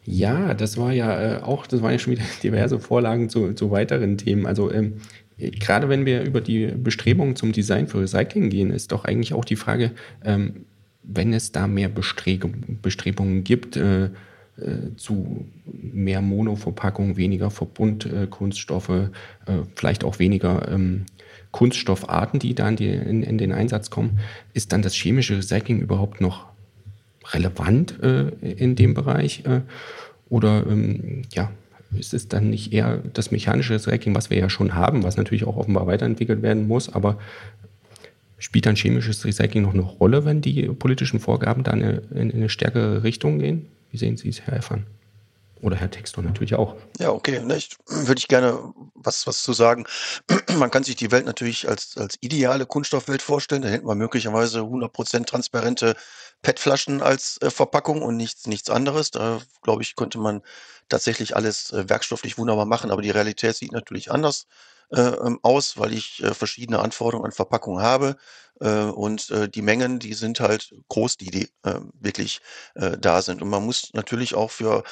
[0.03, 3.71] Ja, das war ja äh, auch, das waren ja schon wieder diverse Vorlagen zu, zu
[3.71, 4.45] weiteren Themen.
[4.45, 4.95] Also ähm,
[5.37, 9.45] gerade wenn wir über die Bestrebungen zum Design für Recycling gehen, ist doch eigentlich auch
[9.45, 9.91] die Frage,
[10.23, 10.65] ähm,
[11.03, 14.05] wenn es da mehr Bestrebungen gibt, äh,
[14.61, 19.09] äh, zu mehr Monoverpackung, weniger Verbundkunststoffe, äh,
[19.75, 21.05] vielleicht auch weniger ähm,
[21.51, 24.19] Kunststoffarten, die da in, in, den Einsatz kommen,
[24.53, 26.50] ist dann das chemische Recycling überhaupt noch
[27.25, 29.45] relevant äh, in dem Bereich?
[29.45, 29.61] Äh,
[30.29, 31.51] oder ähm, ja,
[31.97, 35.45] ist es dann nicht eher das mechanische Recycling, was wir ja schon haben, was natürlich
[35.45, 37.17] auch offenbar weiterentwickelt werden muss, aber
[38.37, 43.03] spielt dann chemisches Recycling noch eine Rolle, wenn die politischen Vorgaben dann in eine stärkere
[43.03, 43.67] Richtung gehen?
[43.91, 44.85] Wie sehen Sie es, Herr Effern?
[45.61, 46.75] Oder Herr Textor natürlich auch.
[46.97, 47.39] Ja, okay.
[47.39, 47.77] Nicht?
[47.87, 49.85] Würde ich gerne was, was zu sagen.
[50.57, 53.61] Man kann sich die Welt natürlich als, als ideale Kunststoffwelt vorstellen.
[53.61, 55.95] Da hätten wir möglicherweise 100% transparente
[56.41, 59.11] PET-Flaschen als äh, Verpackung und nichts, nichts anderes.
[59.11, 60.41] Da, glaube ich, könnte man
[60.89, 62.89] tatsächlich alles äh, werkstofflich wunderbar machen.
[62.89, 64.47] Aber die Realität sieht natürlich anders
[64.91, 68.17] äh, ähm, aus, weil ich äh, verschiedene Anforderungen an Verpackung habe.
[68.59, 72.41] Äh, und äh, die Mengen, die sind halt groß, die, die äh, wirklich
[72.99, 73.41] da sind.
[73.41, 74.83] Und man muss natürlich auch für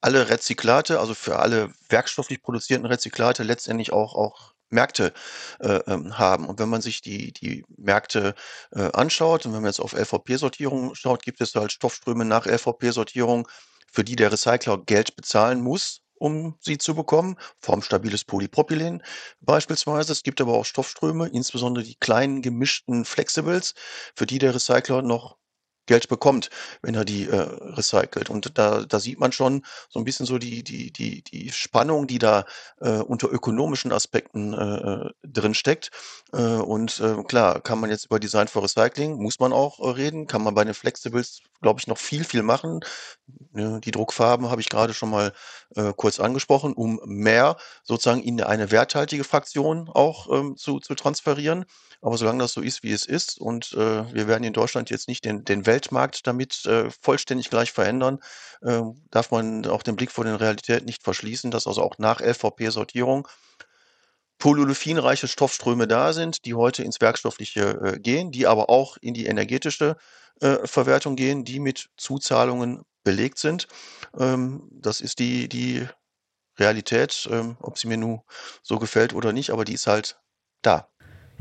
[0.00, 5.12] alle Rezyklate, also für alle werkstofflich produzierten Rezyklate letztendlich auch, auch Märkte
[5.60, 6.46] äh, ähm, haben.
[6.46, 8.34] Und wenn man sich die, die Märkte
[8.72, 13.48] äh, anschaut und wenn man jetzt auf LVP-Sortierung schaut, gibt es halt Stoffströme nach LVP-Sortierung,
[13.92, 17.36] für die der Recycler Geld bezahlen muss, um sie zu bekommen.
[17.60, 19.02] Formstabiles Polypropylen
[19.40, 20.12] beispielsweise.
[20.12, 23.74] Es gibt aber auch Stoffströme, insbesondere die kleinen gemischten Flexibles,
[24.14, 25.36] für die der Recycler noch
[25.86, 26.50] Geld bekommt,
[26.82, 28.30] wenn er die äh, recycelt.
[28.30, 32.06] Und da, da sieht man schon so ein bisschen so die, die, die, die Spannung,
[32.06, 32.44] die da
[32.80, 35.90] äh, unter ökonomischen Aspekten äh, äh drin steckt.
[36.32, 39.90] Äh, und äh, klar, kann man jetzt über Design for Recycling, muss man auch äh,
[39.90, 42.80] reden, kann man bei den Flexibles, glaube ich, noch viel, viel machen.
[43.54, 45.32] Ja, die Druckfarben habe ich gerade schon mal
[45.74, 51.64] äh, kurz angesprochen, um mehr sozusagen in eine werthaltige Fraktion auch ähm, zu, zu transferieren.
[52.02, 55.08] Aber solange das so ist, wie es ist, und äh, wir werden in Deutschland jetzt
[55.08, 58.20] nicht den, den Weltmarkt damit äh, vollständig gleich verändern,
[58.62, 62.20] äh, darf man auch den Blick vor den Realitäten nicht verschließen, dass also auch nach
[62.20, 63.28] LVP-Sortierung
[64.38, 69.26] polyolefинreiche Stoffströme da sind, die heute ins Werkstoffliche äh, gehen, die aber auch in die
[69.26, 69.96] energetische
[70.40, 73.66] äh, Verwertung gehen, die mit Zuzahlungen belegt sind.
[74.18, 75.86] Ähm, das ist die, die
[76.58, 78.20] Realität, ähm, ob sie mir nun
[78.62, 80.18] so gefällt oder nicht, aber die ist halt
[80.62, 80.88] da.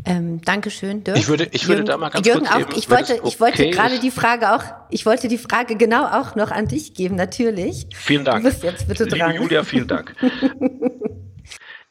[0.05, 1.17] Ähm, Dankeschön, Dirk.
[1.17, 3.27] Ich würde, ich würde Jürgen, da mal ganz Jürgen kurz auch, eben, ich wollte, okay
[3.27, 6.93] ich wollte gerade die Frage auch, ich wollte die Frage genau auch noch an dich
[6.93, 7.87] geben, natürlich.
[7.95, 8.43] Vielen Dank.
[8.43, 9.35] Du bist jetzt bitte Liebe dran.
[9.35, 10.15] Julia, vielen Dank.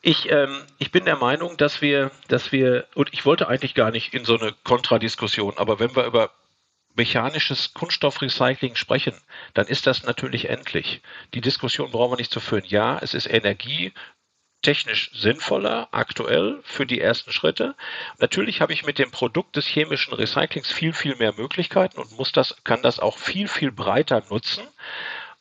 [0.07, 3.91] Ich, ähm, ich bin der Meinung, dass wir, dass wir, und ich wollte eigentlich gar
[3.91, 6.31] nicht in so eine Kontradiskussion, aber wenn wir über
[6.95, 9.15] mechanisches Kunststoffrecycling sprechen,
[9.55, 11.01] dann ist das natürlich endlich.
[11.33, 12.65] Die Diskussion brauchen wir nicht zu führen.
[12.67, 13.93] Ja, es ist Energie,
[14.65, 17.77] technisch sinnvoller aktuell für die ersten Schritte.
[18.19, 22.33] Natürlich habe ich mit dem Produkt des chemischen Recyclings viel, viel mehr Möglichkeiten und muss
[22.33, 24.67] das, kann das auch viel, viel breiter nutzen.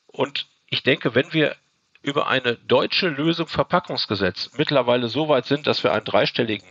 [0.08, 1.56] Und ich denke, wenn wir
[2.04, 6.68] über eine deutsche Lösung Verpackungsgesetz mittlerweile so weit sind, dass wir einen dreistelligen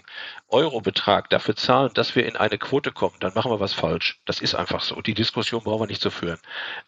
[0.48, 4.20] Eurobetrag dafür zahlen, dass wir in eine Quote kommen, dann machen wir was falsch.
[4.26, 5.00] Das ist einfach so.
[5.00, 6.38] Die Diskussion brauchen wir nicht zu führen.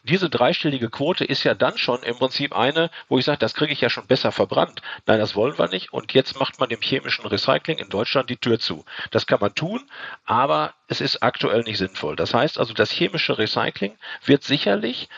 [0.02, 3.72] Diese dreistellige Quote ist ja dann schon im Prinzip eine, wo ich sage, das kriege
[3.72, 4.82] ich ja schon besser verbrannt.
[5.06, 5.94] Nein, das wollen wir nicht.
[5.94, 8.84] Und jetzt macht man dem chemischen Recycling in Deutschland die Tür zu.
[9.10, 9.80] Das kann man tun,
[10.26, 12.14] aber es ist aktuell nicht sinnvoll.
[12.14, 15.08] Das heißt also, das chemische Recycling wird sicherlich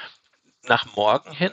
[0.68, 1.52] nach morgen hin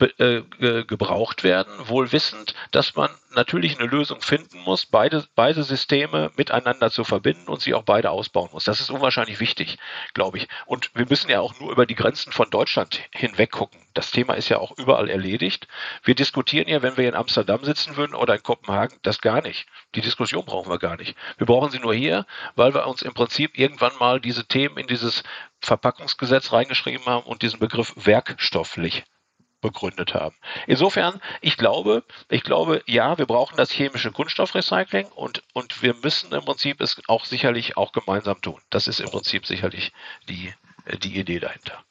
[0.00, 0.42] äh,
[0.84, 6.90] gebraucht werden, wohl wissend, dass man natürlich eine Lösung finden muss, beide, beide Systeme miteinander
[6.90, 8.64] zu verbinden und sie auch beide ausbauen muss.
[8.64, 9.78] Das ist unwahrscheinlich wichtig,
[10.14, 10.48] glaube ich.
[10.64, 13.78] Und wir müssen ja auch nur über die Grenzen von Deutschland hinweg gucken.
[13.94, 15.68] Das Thema ist ja auch überall erledigt.
[16.02, 19.66] Wir diskutieren ja, wenn wir in Amsterdam sitzen würden oder in Kopenhagen, das gar nicht.
[19.94, 21.16] Die Diskussion brauchen wir gar nicht.
[21.36, 22.26] Wir brauchen sie nur hier,
[22.56, 25.22] weil wir uns im Prinzip irgendwann mal diese Themen in dieses
[25.60, 29.04] Verpackungsgesetz reingeschrieben haben und diesen Begriff werkstofflich
[29.60, 30.36] begründet haben.
[30.66, 36.32] Insofern, ich glaube, ich glaube, ja, wir brauchen das chemische Kunststoffrecycling und, und wir müssen
[36.32, 38.60] im Prinzip es auch sicherlich auch gemeinsam tun.
[38.70, 39.92] Das ist im Prinzip sicherlich
[40.28, 40.52] die,
[41.02, 41.84] die Idee dahinter.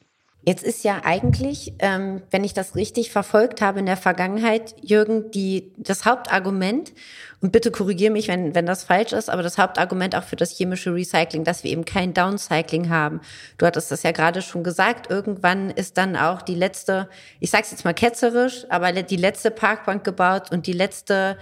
[0.48, 5.32] Jetzt ist ja eigentlich, ähm, wenn ich das richtig verfolgt habe in der Vergangenheit, Jürgen,
[5.32, 6.94] die, das Hauptargument,
[7.42, 10.52] und bitte korrigiere mich, wenn, wenn das falsch ist, aber das Hauptargument auch für das
[10.52, 13.22] chemische Recycling, dass wir eben kein Downcycling haben.
[13.58, 17.72] Du hattest das ja gerade schon gesagt, irgendwann ist dann auch die letzte, ich sag's
[17.72, 21.38] jetzt mal ketzerisch, aber die letzte Parkbank gebaut und die letzte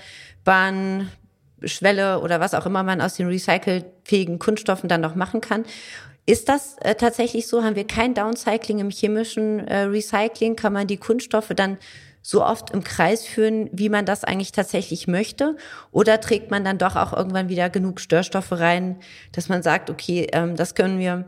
[0.46, 5.66] Bahnschwelle oder was auch immer man aus den recycelfähigen Kunststoffen dann noch machen kann.
[6.26, 7.64] Ist das äh, tatsächlich so?
[7.64, 10.56] Haben wir kein Downcycling im chemischen äh, Recycling?
[10.56, 11.78] Kann man die Kunststoffe dann
[12.22, 15.58] so oft im Kreis führen, wie man das eigentlich tatsächlich möchte?
[15.92, 19.02] Oder trägt man dann doch auch irgendwann wieder genug Störstoffe rein,
[19.34, 21.26] dass man sagt, okay, ähm, das können wir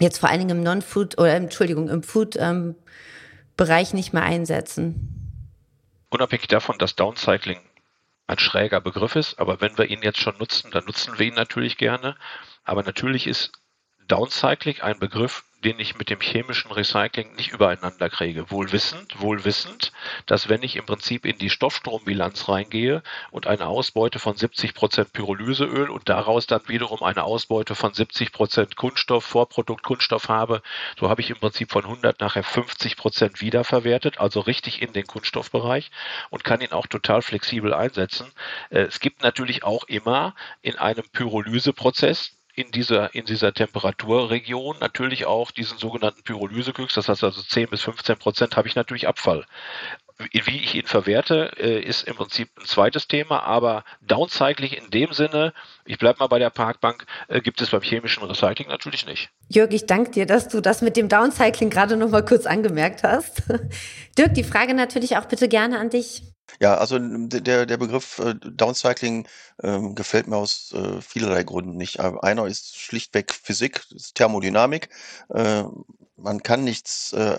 [0.00, 5.14] jetzt vor allen Dingen im Non-Food oder Entschuldigung, im Food-Bereich ähm, nicht mehr einsetzen?
[6.10, 7.58] Unabhängig davon, dass Downcycling
[8.28, 11.34] ein schräger Begriff ist, aber wenn wir ihn jetzt schon nutzen, dann nutzen wir ihn
[11.34, 12.14] natürlich gerne.
[12.62, 13.52] Aber natürlich ist
[14.08, 18.50] Downcycling ein Begriff, den ich mit dem chemischen Recycling nicht übereinander kriege.
[18.50, 19.92] Wohl wissend, wohl wissend,
[20.26, 23.02] dass wenn ich im Prinzip in die Stoffstrombilanz reingehe
[23.32, 28.32] und eine Ausbeute von 70 Prozent Pyrolyseöl und daraus dann wiederum eine Ausbeute von 70
[28.32, 30.62] Prozent Kunststoff, Vorprodukt Kunststoff habe,
[30.98, 35.06] so habe ich im Prinzip von 100 nachher 50 Prozent wiederverwertet, also richtig in den
[35.06, 35.90] Kunststoffbereich
[36.30, 38.30] und kann ihn auch total flexibel einsetzen.
[38.70, 45.26] Äh, es gibt natürlich auch immer in einem Pyrolyseprozess in dieser, in dieser Temperaturregion natürlich
[45.26, 49.46] auch diesen sogenannten Pyrolyseglücks, das heißt also 10 bis 15 Prozent habe ich natürlich Abfall.
[50.32, 55.12] wie ich ihn verwerte, äh, ist im Prinzip ein zweites Thema, aber Downcycling in dem
[55.12, 55.52] Sinne,
[55.84, 59.30] ich bleibe mal bei der Parkbank, äh, gibt es beim chemischen Recycling natürlich nicht.
[59.48, 63.04] Jörg, ich danke dir, dass du das mit dem Downcycling gerade noch mal kurz angemerkt
[63.04, 63.44] hast.
[64.18, 66.22] Dirk, die Frage natürlich auch bitte gerne an dich.
[66.60, 69.26] Ja, also der, der Begriff äh, Downcycling
[69.62, 72.00] ähm, gefällt mir aus äh, vielerlei Gründen nicht.
[72.00, 74.88] Einer ist schlichtweg Physik, ist Thermodynamik.
[75.34, 75.64] Äh,
[76.16, 77.38] man kann nichts äh,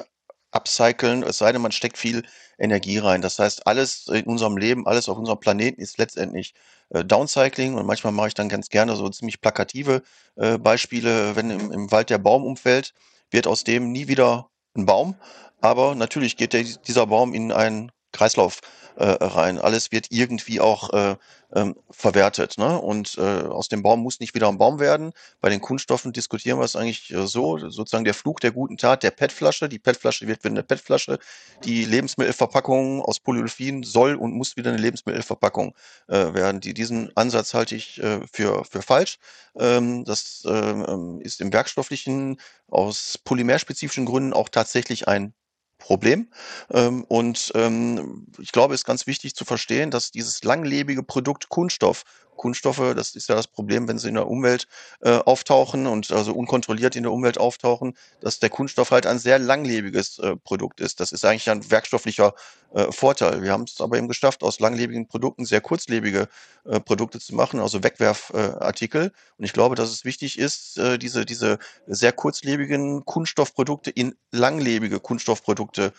[0.51, 2.24] upcyclen, es sei denn, man steckt viel
[2.57, 3.22] Energie rein.
[3.22, 6.53] Das heißt, alles in unserem Leben, alles auf unserem Planeten ist letztendlich
[6.89, 10.01] äh, Downcycling und manchmal mache ich dann ganz gerne so ziemlich plakative
[10.36, 12.93] äh, Beispiele, wenn im, im Wald der Baum umfällt,
[13.32, 15.16] wird aus dem nie wieder ein Baum,
[15.62, 18.62] aber natürlich geht der, dieser Baum in einen Kreislauf
[18.95, 19.60] äh, rein.
[19.60, 21.16] Alles wird irgendwie auch äh,
[21.53, 22.57] ähm, verwertet.
[22.57, 22.80] Ne?
[22.80, 25.14] Und äh, aus dem Baum muss nicht wieder ein Baum werden.
[25.41, 29.03] Bei den Kunststoffen diskutieren wir es eigentlich äh, so, sozusagen der Flug der guten Tat
[29.03, 29.70] der PET-Flasche.
[29.70, 31.18] Die PET-Flasche wird wieder eine PET-Flasche.
[31.64, 35.76] Die Lebensmittelverpackung aus Polyolefin soll und muss wieder eine Lebensmittelverpackung
[36.07, 36.62] äh, werden.
[36.62, 39.18] Die, diesen Ansatz halte ich äh, für, für falsch.
[39.57, 45.34] Ähm, das äh, ist im Werkstofflichen aus polymerspezifischen Gründen auch tatsächlich ein
[45.80, 46.27] Problem.
[46.69, 51.49] Ähm, und ähm, ich glaube, es ist ganz wichtig zu verstehen, dass dieses langlebige Produkt
[51.49, 52.03] Kunststoff
[52.39, 54.67] Kunststoffe, das ist ja das Problem, wenn sie in der Umwelt
[55.01, 59.39] äh, auftauchen und also unkontrolliert in der Umwelt auftauchen, dass der Kunststoff halt ein sehr
[59.39, 61.01] langlebiges äh, Produkt ist.
[61.01, 62.33] Das ist eigentlich ein werkstofflicher
[62.73, 63.41] äh, Vorteil.
[63.41, 66.29] Wir haben es aber eben geschafft, aus langlebigen Produkten sehr kurzlebige
[66.65, 69.05] äh, Produkte zu machen, also Wegwerfartikel.
[69.05, 74.15] Äh, und ich glaube, dass es wichtig ist, äh, diese, diese sehr kurzlebigen Kunststoffprodukte in
[74.31, 75.93] langlebige Kunststoffprodukte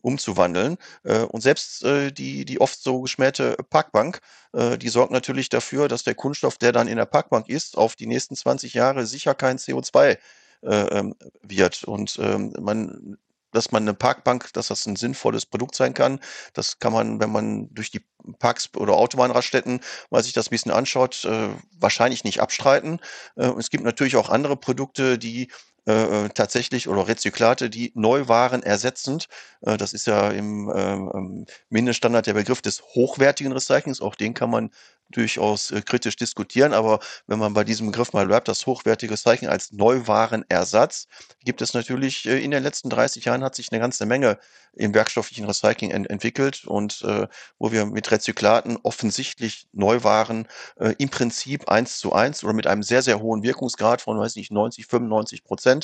[0.00, 0.78] umzuwandeln.
[1.02, 4.20] Und selbst die, die oft so geschmähte Parkbank,
[4.56, 7.94] äh, die sorgt natürlich dafür, dass der Kunststoff, der dann in der Parkbank ist, auf
[7.94, 10.18] die nächsten 20 Jahre sicher kein CO2
[10.62, 11.84] äh, ähm, wird.
[11.84, 13.18] Und ähm, man
[13.52, 16.20] dass man eine Parkbank, dass das ein sinnvolles Produkt sein kann.
[16.52, 18.04] Das kann man, wenn man durch die
[18.38, 19.80] Parks oder Autobahnraststätten
[20.10, 21.48] mal sich das ein bisschen anschaut, äh,
[21.78, 23.00] wahrscheinlich nicht abstreiten.
[23.36, 25.50] Äh, es gibt natürlich auch andere Produkte, die
[25.88, 29.28] äh, äh, tatsächlich oder Rezyklate, die Neuwaren ersetzend.
[29.60, 34.00] Äh, das ist ja im äh, Mindeststandard der Begriff des hochwertigen Recyclings.
[34.00, 34.70] Auch den kann man
[35.10, 39.48] durchaus äh, kritisch diskutieren, aber wenn man bei diesem Begriff mal bleibt, das hochwertige Recycling
[39.48, 41.06] als Neuwarenersatz,
[41.44, 44.38] gibt es natürlich äh, in den letzten 30 Jahren hat sich eine ganze Menge
[44.74, 47.02] im werkstofflichen Recycling ent entwickelt und
[47.58, 50.46] wo wir mit Rezyklaten offensichtlich Neuwaren
[50.98, 54.52] im Prinzip eins zu eins oder mit einem sehr, sehr hohen Wirkungsgrad von, weiß nicht,
[54.52, 55.75] 90, 95 Prozent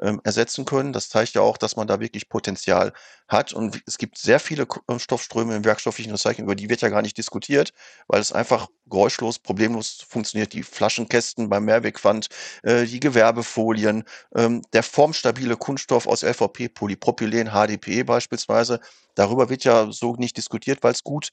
[0.00, 0.92] ähm, ersetzen können.
[0.92, 2.92] Das zeigt ja auch, dass man da wirklich Potenzial
[3.28, 6.88] hat und es gibt sehr viele äh, Stoffströme im werkstofflichen Recycling, über die wird ja
[6.88, 7.72] gar nicht diskutiert,
[8.06, 10.52] weil es einfach geräuschlos, problemlos funktioniert.
[10.52, 12.28] Die Flaschenkästen beim Mehrwegpfand,
[12.62, 18.80] äh, die Gewerbefolien, ähm, der formstabile Kunststoff aus LVP, Polypropylen, HDPE beispielsweise.
[19.14, 21.30] Darüber wird ja so nicht diskutiert, weil es gut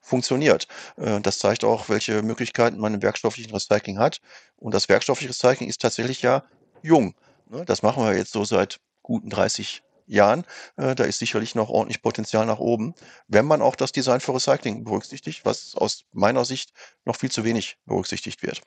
[0.00, 0.66] funktioniert.
[0.96, 4.20] Äh, das zeigt auch, welche Möglichkeiten man im werkstofflichen Recycling hat.
[4.56, 6.44] Und das werkstoffliche Recycling ist tatsächlich ja
[6.82, 7.14] jung.
[7.50, 7.64] Ne?
[7.64, 10.44] Das machen wir jetzt so seit guten 30 Jahren.
[10.76, 12.94] Äh, da ist sicherlich noch ordentlich Potenzial nach oben,
[13.28, 16.72] wenn man auch das Design für Recycling berücksichtigt, was aus meiner Sicht
[17.04, 18.62] noch viel zu wenig berücksichtigt wird.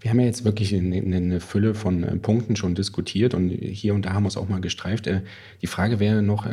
[0.00, 4.02] Wir haben ja jetzt wirklich eine, Fülle von äh, Punkten schon diskutiert und hier und
[4.02, 5.06] da haben wir es auch mal gestreift.
[5.06, 5.22] Äh,
[5.62, 6.46] die Frage wäre noch,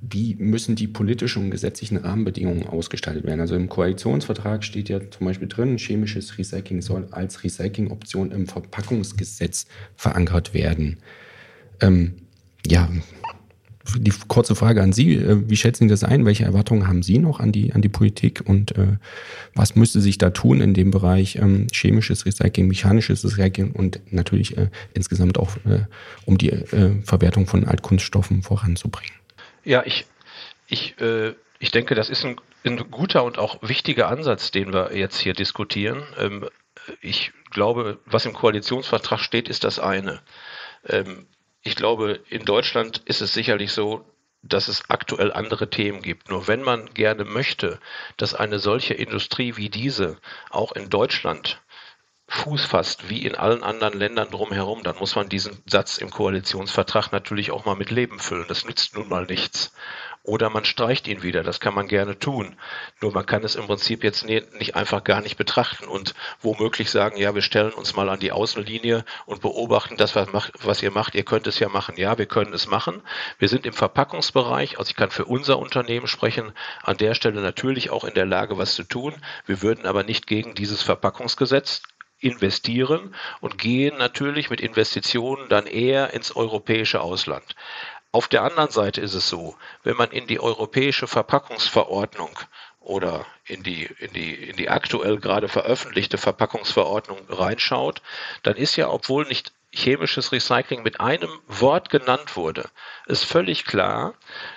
[0.00, 3.40] wie müssen die politischen und gesetzlichen Rahmenbedingungen ausgestaltet werden?
[3.40, 9.66] Also im Koalitionsvertrag steht ja zum Beispiel drin, chemisches Recycling soll als Recyclingoption im Verpackungsgesetz
[9.96, 10.98] verankert werden.
[11.80, 12.14] Ähm,
[12.64, 12.88] ja,
[13.96, 15.14] die kurze Frage an Sie.
[15.14, 16.24] Äh, wie schätzen Sie das ein?
[16.24, 18.42] Welche Erwartungen haben Sie noch an die, an die Politik?
[18.46, 18.98] Und äh,
[19.54, 24.56] was müsste sich da tun in dem Bereich ähm, chemisches Recycling, mechanisches Recycling und natürlich
[24.56, 25.80] äh, insgesamt auch, äh,
[26.26, 29.17] um die äh, Verwertung von Altkunststoffen voranzubringen?
[29.68, 30.06] Ja, ich,
[30.66, 34.96] ich, äh, ich denke, das ist ein, ein guter und auch wichtiger Ansatz, den wir
[34.96, 36.06] jetzt hier diskutieren.
[36.16, 36.48] Ähm,
[37.02, 40.22] ich glaube, was im Koalitionsvertrag steht, ist das eine.
[40.86, 41.26] Ähm,
[41.60, 44.06] ich glaube, in Deutschland ist es sicherlich so,
[44.40, 46.30] dass es aktuell andere Themen gibt.
[46.30, 47.78] Nur wenn man gerne möchte,
[48.16, 50.16] dass eine solche Industrie wie diese
[50.48, 51.60] auch in Deutschland
[52.30, 57.10] Fuß fasst, wie in allen anderen Ländern drumherum, dann muss man diesen Satz im Koalitionsvertrag
[57.10, 58.44] natürlich auch mal mit Leben füllen.
[58.48, 59.72] Das nützt nun mal nichts.
[60.24, 62.54] Oder man streicht ihn wieder, das kann man gerne tun.
[63.00, 67.16] Nur man kann es im Prinzip jetzt nicht einfach gar nicht betrachten und womöglich sagen,
[67.16, 71.14] ja, wir stellen uns mal an die Außenlinie und beobachten das, was ihr macht.
[71.14, 71.96] Ihr könnt es ja machen.
[71.96, 73.00] Ja, wir können es machen.
[73.38, 76.52] Wir sind im Verpackungsbereich, also ich kann für unser Unternehmen sprechen,
[76.82, 79.14] an der Stelle natürlich auch in der Lage, was zu tun.
[79.46, 81.80] Wir würden aber nicht gegen dieses Verpackungsgesetz
[82.20, 87.54] investieren und gehen natürlich mit Investitionen dann eher ins europäische Ausland.
[88.10, 92.38] Auf der anderen Seite ist es so, wenn man in die europäische Verpackungsverordnung
[92.80, 98.00] oder in die, in die, in die aktuell gerade veröffentlichte Verpackungsverordnung reinschaut,
[98.42, 102.70] dann ist ja, obwohl nicht chemisches Recycling mit einem Wort genannt wurde,
[103.06, 104.14] ist völlig klar,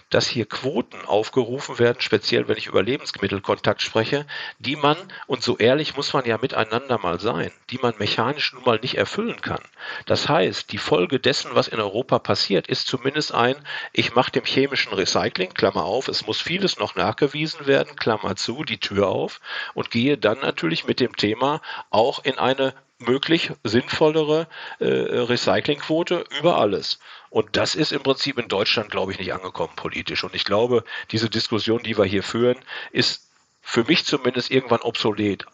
[0.09, 4.25] dass hier Quoten aufgerufen werden, speziell wenn ich über Lebensmittelkontakt spreche,
[4.59, 4.97] die man,
[5.27, 8.97] und so ehrlich muss man ja miteinander mal sein, die man mechanisch nun mal nicht
[8.97, 9.61] erfüllen kann.
[10.05, 13.55] Das heißt, die Folge dessen, was in Europa passiert, ist zumindest ein,
[13.91, 18.63] ich mache dem chemischen Recycling, Klammer auf, es muss vieles noch nachgewiesen werden, Klammer zu,
[18.63, 19.41] die Tür auf,
[19.73, 24.47] und gehe dann natürlich mit dem Thema auch in eine möglich sinnvollere
[24.79, 26.99] äh, Recyclingquote über alles.
[27.29, 30.23] Und das ist im Prinzip in Deutschland, glaube ich, nicht angekommen politisch.
[30.23, 32.57] Und ich glaube, diese Diskussion, die wir hier führen,
[32.91, 33.29] ist
[33.61, 35.45] für mich zumindest irgendwann obsolet.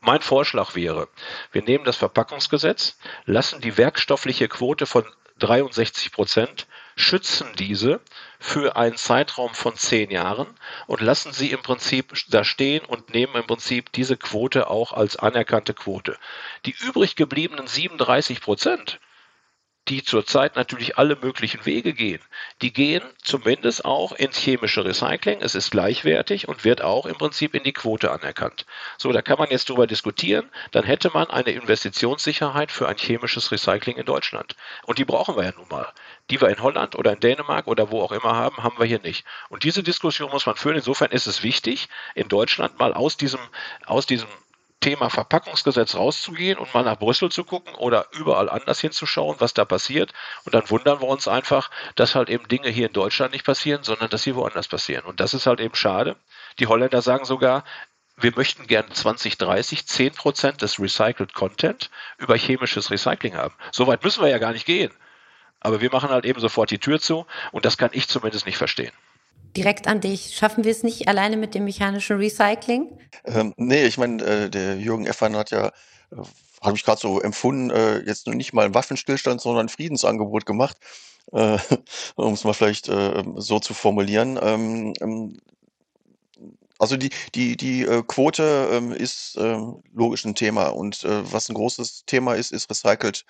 [0.00, 1.08] Mein Vorschlag wäre,
[1.52, 5.04] wir nehmen das Verpackungsgesetz, lassen die werkstoffliche Quote von
[5.38, 6.66] 63 Prozent,
[6.96, 8.00] schützen diese
[8.40, 10.48] für einen Zeitraum von zehn Jahren
[10.86, 15.16] und lassen sie im Prinzip da stehen und nehmen im Prinzip diese Quote auch als
[15.16, 16.18] anerkannte Quote.
[16.64, 18.98] Die übrig gebliebenen 37 Prozent,
[19.88, 22.20] die zurzeit natürlich alle möglichen Wege gehen.
[22.60, 25.40] Die gehen zumindest auch ins chemische Recycling.
[25.40, 28.66] Es ist gleichwertig und wird auch im Prinzip in die Quote anerkannt.
[28.98, 30.50] So, da kann man jetzt drüber diskutieren.
[30.72, 34.56] Dann hätte man eine Investitionssicherheit für ein chemisches Recycling in Deutschland.
[34.84, 35.92] Und die brauchen wir ja nun mal.
[36.30, 39.00] Die wir in Holland oder in Dänemark oder wo auch immer haben, haben wir hier
[39.00, 39.24] nicht.
[39.48, 40.76] Und diese Diskussion muss man führen.
[40.76, 43.40] Insofern ist es wichtig, in Deutschland mal aus diesem,
[43.86, 44.28] aus diesem
[44.80, 49.64] Thema Verpackungsgesetz rauszugehen und mal nach Brüssel zu gucken oder überall anders hinzuschauen, was da
[49.64, 50.12] passiert.
[50.44, 53.82] Und dann wundern wir uns einfach, dass halt eben Dinge hier in Deutschland nicht passieren,
[53.82, 55.04] sondern dass sie woanders passieren.
[55.04, 56.16] Und das ist halt eben schade.
[56.58, 57.64] Die Holländer sagen sogar,
[58.16, 63.54] wir möchten gerne 2030 10 Prozent des Recycled Content über chemisches Recycling haben.
[63.72, 64.92] Soweit müssen wir ja gar nicht gehen.
[65.60, 68.58] Aber wir machen halt eben sofort die Tür zu und das kann ich zumindest nicht
[68.58, 68.92] verstehen
[69.56, 70.36] direkt an dich.
[70.36, 72.98] Schaffen wir es nicht alleine mit dem mechanischen Recycling?
[73.24, 76.16] Ähm, nee, ich meine, äh, der Jürgen Effern hat ja, äh,
[76.62, 80.76] habe ich gerade so empfunden, äh, jetzt nicht mal einen Waffenstillstand, sondern ein Friedensangebot gemacht,
[81.32, 81.58] äh,
[82.16, 84.38] um es mal vielleicht äh, so zu formulieren.
[84.40, 85.38] Ähm, ähm,
[86.78, 91.54] also die, die, die äh, Quote ähm, ist ähm, logisch ein Thema und was ein
[91.54, 93.24] großes Thema ist, ist Recycled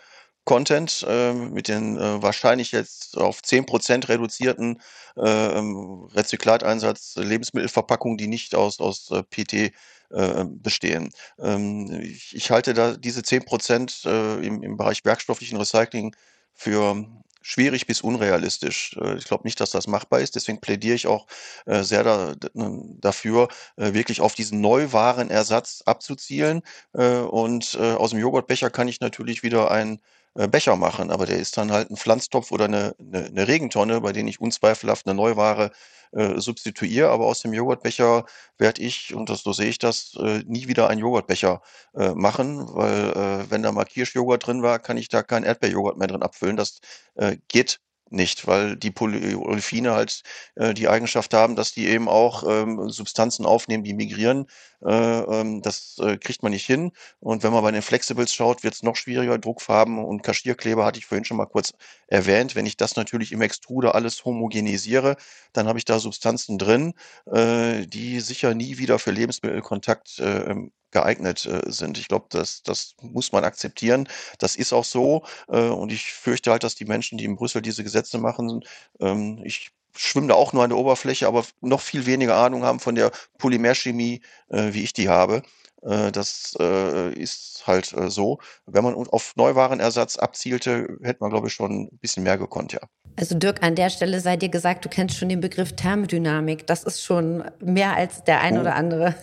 [0.46, 4.80] Content äh, mit den äh, wahrscheinlich jetzt auf 10% reduzierten
[5.16, 9.74] äh, ähm, Rezyklateinsatz Lebensmittelverpackungen, die nicht aus, aus äh, PT
[10.10, 11.10] äh, bestehen.
[11.40, 16.14] Ähm, ich, ich, halte da diese 10% äh, im, im Bereich werkstofflichen Recycling
[16.54, 17.04] für
[17.42, 18.96] schwierig bis unrealistisch.
[19.00, 20.36] Äh, ich glaube nicht, dass das machbar ist.
[20.36, 21.26] Deswegen plädiere ich auch
[21.66, 26.62] sehr da, dafür, wirklich auf diesen Neuwarenersatz abzuzielen.
[26.92, 30.00] Und aus dem Joghurtbecher kann ich natürlich wieder ein
[30.48, 34.12] Becher machen, aber der ist dann halt ein Pflanztopf oder eine, eine, eine Regentonne, bei
[34.12, 35.70] denen ich unzweifelhaft eine Neuware
[36.12, 37.10] äh, substituiere.
[37.10, 38.26] Aber aus dem Joghurtbecher
[38.58, 41.62] werde ich, und das, so sehe ich das, äh, nie wieder einen Joghurtbecher
[41.94, 45.98] äh, machen, weil äh, wenn da mal Kirschjoghurt drin war, kann ich da keinen Erdbeerjoghurt
[45.98, 46.56] mehr drin abfüllen.
[46.56, 46.80] Das
[47.14, 47.80] äh, geht
[48.10, 50.22] nicht, weil die Polyolefine halt
[50.54, 54.46] äh, die Eigenschaft haben, dass die eben auch ähm, Substanzen aufnehmen, die migrieren.
[54.84, 56.92] Äh, ähm, das äh, kriegt man nicht hin.
[57.20, 59.38] Und wenn man bei den Flexibles schaut, wird es noch schwieriger.
[59.38, 61.72] Druckfarben und Kaschierkleber hatte ich vorhin schon mal kurz
[62.06, 62.54] erwähnt.
[62.54, 65.16] Wenn ich das natürlich im Extruder alles homogenisiere,
[65.52, 66.94] dann habe ich da Substanzen drin,
[67.32, 71.98] äh, die sicher nie wieder für Lebensmittelkontakt äh, ähm, geeignet äh, sind.
[71.98, 74.08] Ich glaube, das, das muss man akzeptieren.
[74.38, 75.24] Das ist auch so.
[75.48, 78.64] Äh, und ich fürchte halt, dass die Menschen, die in Brüssel diese Gesetze machen,
[79.00, 82.80] ähm, ich schwimme da auch nur an der Oberfläche, aber noch viel weniger Ahnung haben
[82.80, 85.42] von der Polymerchemie, äh, wie ich die habe.
[85.82, 88.38] Äh, das äh, ist halt äh, so.
[88.66, 92.80] Wenn man auf Neuwarenersatz abzielte, hätte man, glaube ich, schon ein bisschen mehr gekonnt, ja.
[93.18, 96.66] Also Dirk, an der Stelle sei dir gesagt, du kennst schon den Begriff Thermodynamik.
[96.66, 98.60] Das ist schon mehr als der ein oh.
[98.60, 99.14] oder andere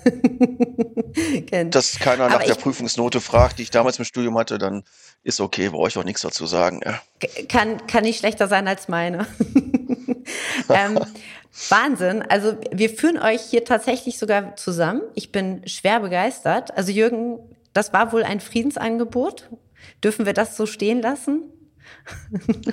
[1.47, 1.75] kennt.
[1.75, 4.83] Dass keiner nach der Prüfungsnote fragt, die ich damals im Studium hatte, dann
[5.21, 6.81] ist okay, brauche ich auch nichts dazu sagen.
[6.83, 6.99] Ja.
[7.47, 9.27] Kann, kann nicht schlechter sein als meine.
[10.69, 10.99] ähm,
[11.69, 12.23] Wahnsinn.
[12.23, 15.01] Also wir führen euch hier tatsächlich sogar zusammen.
[15.13, 16.75] Ich bin schwer begeistert.
[16.75, 17.39] Also Jürgen,
[17.73, 19.49] das war wohl ein Friedensangebot.
[20.03, 21.43] Dürfen wir das so stehen lassen?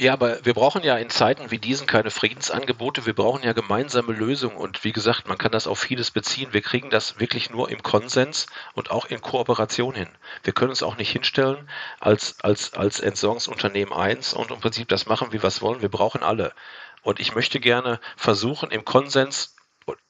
[0.00, 4.14] Ja, aber wir brauchen ja in Zeiten wie diesen keine Friedensangebote, wir brauchen ja gemeinsame
[4.14, 6.54] Lösungen und wie gesagt, man kann das auf vieles beziehen.
[6.54, 10.08] Wir kriegen das wirklich nur im Konsens und auch in Kooperation hin.
[10.42, 11.68] Wir können uns auch nicht hinstellen
[11.98, 15.82] als, als, als Entsorgungsunternehmen eins und im Prinzip das machen, wie wir es wollen.
[15.82, 16.54] Wir brauchen alle.
[17.02, 19.56] Und ich möchte gerne versuchen, im Konsens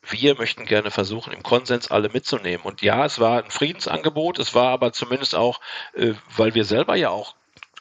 [0.02, 2.64] wir möchten gerne versuchen, im Konsens alle mitzunehmen.
[2.64, 5.60] Und ja, es war ein Friedensangebot, es war aber zumindest auch,
[5.94, 7.34] äh, weil wir selber ja auch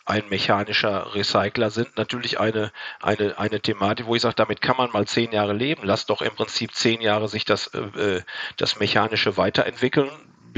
[0.05, 4.91] ein mechanischer Recycler sind natürlich eine, eine, eine Thematik, wo ich sage, damit kann man
[4.91, 5.83] mal zehn Jahre leben.
[5.83, 8.21] Lass doch im Prinzip zehn Jahre sich das, äh,
[8.57, 10.09] das Mechanische weiterentwickeln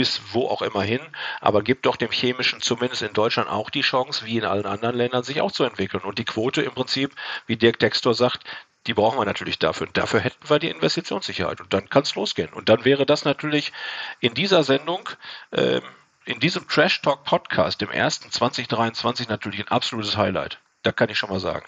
[0.02, 1.02] bis wo auch immer hin,
[1.42, 4.96] aber gibt doch dem Chemischen zumindest in Deutschland auch die Chance, wie in allen anderen
[4.96, 6.02] Ländern, sich auch zu entwickeln.
[6.02, 7.14] Und die Quote im Prinzip,
[7.46, 8.44] wie Dirk Textor sagt,
[8.88, 9.86] die brauchen wir natürlich dafür.
[9.86, 11.62] Und dafür hätten wir die Investitionssicherheit.
[11.62, 12.52] Und dann kann es losgehen.
[12.52, 13.74] Und dann wäre das natürlich
[14.22, 15.08] in dieser Sendung
[15.52, 15.84] ähm,
[16.26, 20.58] in diesem Trash Talk Podcast, dem ersten 2023, natürlich ein absolutes Highlight.
[20.82, 21.68] Da kann ich schon mal sagen.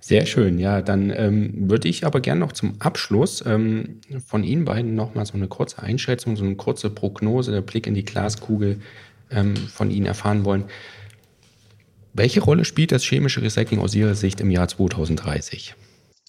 [0.00, 0.80] Sehr schön, ja.
[0.80, 5.34] Dann ähm, würde ich aber gerne noch zum Abschluss ähm, von Ihnen beiden nochmal so
[5.34, 8.80] eine kurze Einschätzung, so eine kurze Prognose, der Blick in die Glaskugel
[9.30, 10.64] ähm, von Ihnen erfahren wollen.
[12.14, 15.74] Welche Rolle spielt das chemische Recycling aus Ihrer Sicht im Jahr 2030?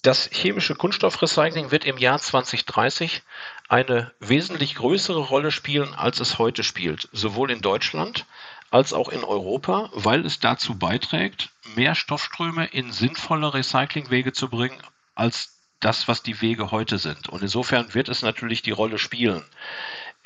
[0.02, 3.22] Das chemische Kunststoffrecycling wird im Jahr 2030
[3.68, 8.24] eine wesentlich größere Rolle spielen, als es heute spielt, sowohl in Deutschland
[8.70, 14.80] als auch in Europa, weil es dazu beiträgt, mehr Stoffströme in sinnvolle Recyclingwege zu bringen,
[15.14, 17.28] als das, was die Wege heute sind.
[17.28, 19.44] Und insofern wird es natürlich die Rolle spielen.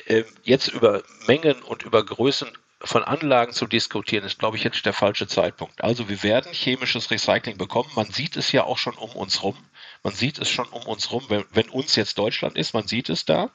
[0.05, 2.49] Ähm, jetzt über Mengen und über Größen
[2.81, 5.83] von Anlagen zu diskutieren, ist, glaube ich, jetzt der falsche Zeitpunkt.
[5.83, 7.89] Also wir werden chemisches Recycling bekommen.
[7.95, 9.57] Man sieht es ja auch schon um uns rum.
[10.05, 13.09] Man sieht es schon um uns rum, wenn, wenn uns jetzt Deutschland ist, man sieht
[13.09, 13.49] es da.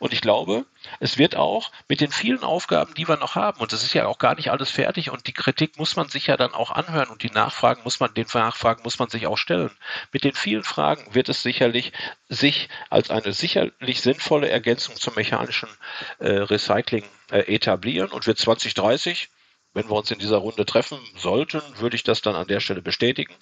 [0.00, 0.66] Und ich glaube,
[0.98, 4.08] es wird auch mit den vielen Aufgaben, die wir noch haben, und das ist ja
[4.08, 7.08] auch gar nicht alles fertig, und die Kritik muss man sich ja dann auch anhören
[7.08, 9.70] und die Nachfragen muss man, den Nachfragen muss man sich auch stellen.
[10.10, 11.92] Mit den vielen Fragen wird es sicherlich
[12.28, 15.68] sich als eine sicherlich sinnvolle Ergänzung zum mechanischen
[16.18, 19.28] äh, Recycling äh, etablieren und wird 2030
[19.74, 22.82] wenn wir uns in dieser Runde treffen sollten, würde ich das dann an der Stelle
[22.82, 23.34] bestätigen.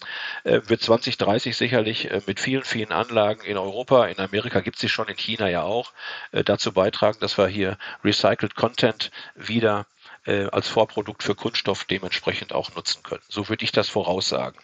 [0.44, 4.80] Äh, wird 2030 sicherlich äh, mit vielen, vielen Anlagen in Europa, in Amerika gibt es
[4.80, 5.92] sie schon, in China ja auch,
[6.32, 9.86] äh, dazu beitragen, dass wir hier Recycled Content wieder
[10.26, 13.22] äh, als Vorprodukt für Kunststoff dementsprechend auch nutzen können.
[13.28, 14.58] So würde ich das voraussagen.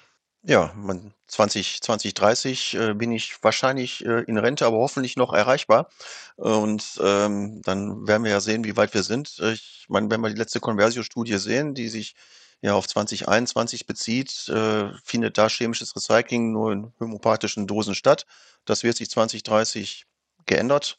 [0.49, 5.91] Ja, man, 20, 2030 äh, bin ich wahrscheinlich äh, in Rente, aber hoffentlich noch erreichbar.
[6.37, 9.41] Und ähm, dann werden wir ja sehen, wie weit wir sind.
[9.41, 12.15] Ich meine, wenn wir die letzte Conversio-Studie sehen, die sich
[12.61, 18.25] ja auf 2021 bezieht, äh, findet da chemisches Recycling nur in homöopathischen Dosen statt.
[18.65, 20.07] Das wird sich 2030
[20.47, 20.97] geändert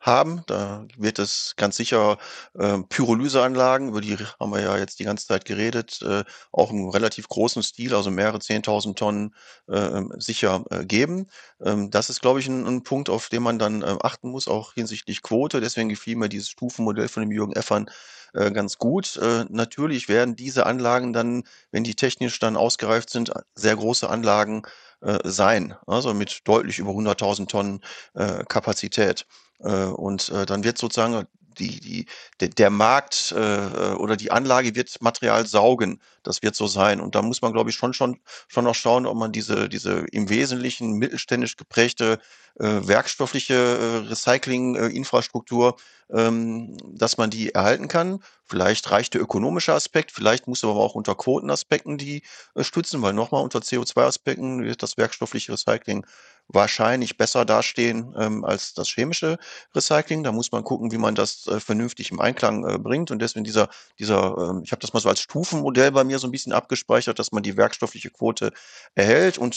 [0.00, 0.42] haben.
[0.46, 2.18] Da wird es ganz sicher
[2.58, 6.88] äh, Pyrolyseanlagen, über die haben wir ja jetzt die ganze Zeit geredet, äh, auch im
[6.88, 9.34] relativ großen Stil, also mehrere 10.000 Tonnen
[9.68, 11.26] äh, sicher äh, geben.
[11.62, 14.48] Ähm, das ist, glaube ich, ein, ein, Punkt, auf den man dann äh, achten muss,
[14.48, 15.60] auch hinsichtlich Quote.
[15.60, 17.90] Deswegen gefiel mir dieses Stufenmodell von dem Jürgen Effern
[18.32, 19.16] äh, ganz gut.
[19.16, 24.62] Äh, natürlich werden diese Anlagen dann, wenn die technisch dann ausgereift sind, sehr große Anlagen
[25.02, 27.80] äh, sein, also mit deutlich über 100.000 Tonnen
[28.14, 29.26] äh, Kapazität.
[29.62, 31.26] Äh, und äh, dann wird sozusagen
[31.58, 32.06] die, die,
[32.40, 36.00] der, der Markt äh, oder die Anlage wird Material saugen.
[36.22, 37.00] Das wird so sein.
[37.00, 40.06] Und da muss man, glaube ich, schon, schon, schon noch schauen, ob man diese, diese
[40.12, 42.18] im Wesentlichen mittelständisch geprägte
[42.60, 45.76] äh, werkstoffliche äh, Recycling-Infrastruktur,
[46.12, 48.22] äh, ähm, dass man die erhalten kann.
[48.44, 52.22] Vielleicht reicht der ökonomische Aspekt, vielleicht muss aber auch unter Quotenaspekten die
[52.54, 56.04] äh, stützen, weil nochmal unter CO2-Aspekten wird das werkstoffliche Recycling
[56.52, 59.38] wahrscheinlich besser dastehen ähm, als das chemische
[59.74, 60.24] Recycling.
[60.24, 63.10] Da muss man gucken, wie man das äh, vernünftig im Einklang äh, bringt.
[63.10, 66.26] Und deswegen dieser, dieser, ähm, ich habe das mal so als Stufenmodell bei mir so
[66.26, 68.52] ein bisschen abgespeichert, dass man die werkstoffliche Quote
[68.94, 69.54] erhält und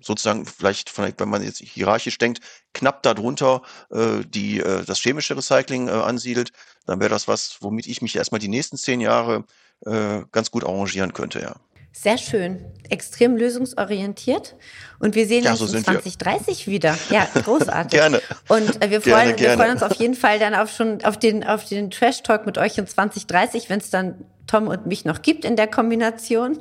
[0.00, 2.40] sozusagen vielleicht, vielleicht, wenn man jetzt hierarchisch denkt,
[2.74, 6.52] knapp darunter äh, die, äh, das chemische Recycling äh, ansiedelt,
[6.86, 9.44] dann wäre das was, womit ich mich erstmal die nächsten zehn Jahre
[9.86, 11.56] äh, ganz gut arrangieren könnte, ja.
[11.94, 14.56] Sehr schön, extrem lösungsorientiert.
[14.98, 16.72] Und wir sehen ja, uns so 2030 wir.
[16.72, 16.98] wieder.
[17.10, 17.90] Ja, großartig.
[18.00, 18.22] gerne.
[18.48, 21.18] Und äh, wir, freuen, gerne, wir freuen uns auf jeden Fall dann auf schon auf
[21.18, 25.04] den, auf den Trash Talk mit euch in 2030, wenn es dann Tom und mich
[25.04, 26.58] noch gibt in der Kombination.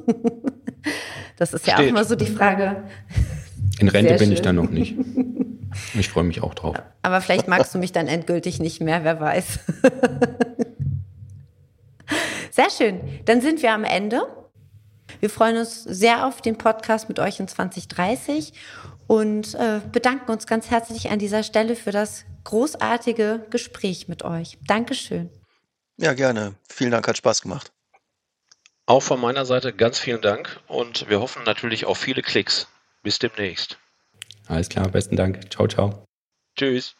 [1.38, 1.86] das ist ja Steht.
[1.86, 2.84] auch immer so die Frage.
[3.80, 4.96] In Rente bin ich dann noch nicht.
[5.94, 6.76] Ich freue mich auch drauf.
[7.02, 9.60] Aber vielleicht magst du mich dann endgültig nicht mehr, wer weiß.
[12.52, 13.00] Sehr schön.
[13.24, 14.22] Dann sind wir am Ende.
[15.22, 18.54] Wir freuen uns sehr auf den Podcast mit euch in 2030
[19.08, 24.58] und äh, bedanken uns ganz herzlich an dieser Stelle für das großartige Gespräch mit euch.
[24.68, 25.30] Dankeschön.
[25.98, 26.56] Ja, gerne.
[26.70, 27.72] Vielen Dank, hat Spaß gemacht.
[28.86, 32.68] Auch von meiner Seite ganz vielen Dank und wir hoffen natürlich auf viele Klicks.
[33.04, 33.78] Bis demnächst.
[34.48, 35.52] Alles klar, besten Dank.
[35.52, 36.06] Ciao, ciao.
[36.58, 36.96] Tschüss.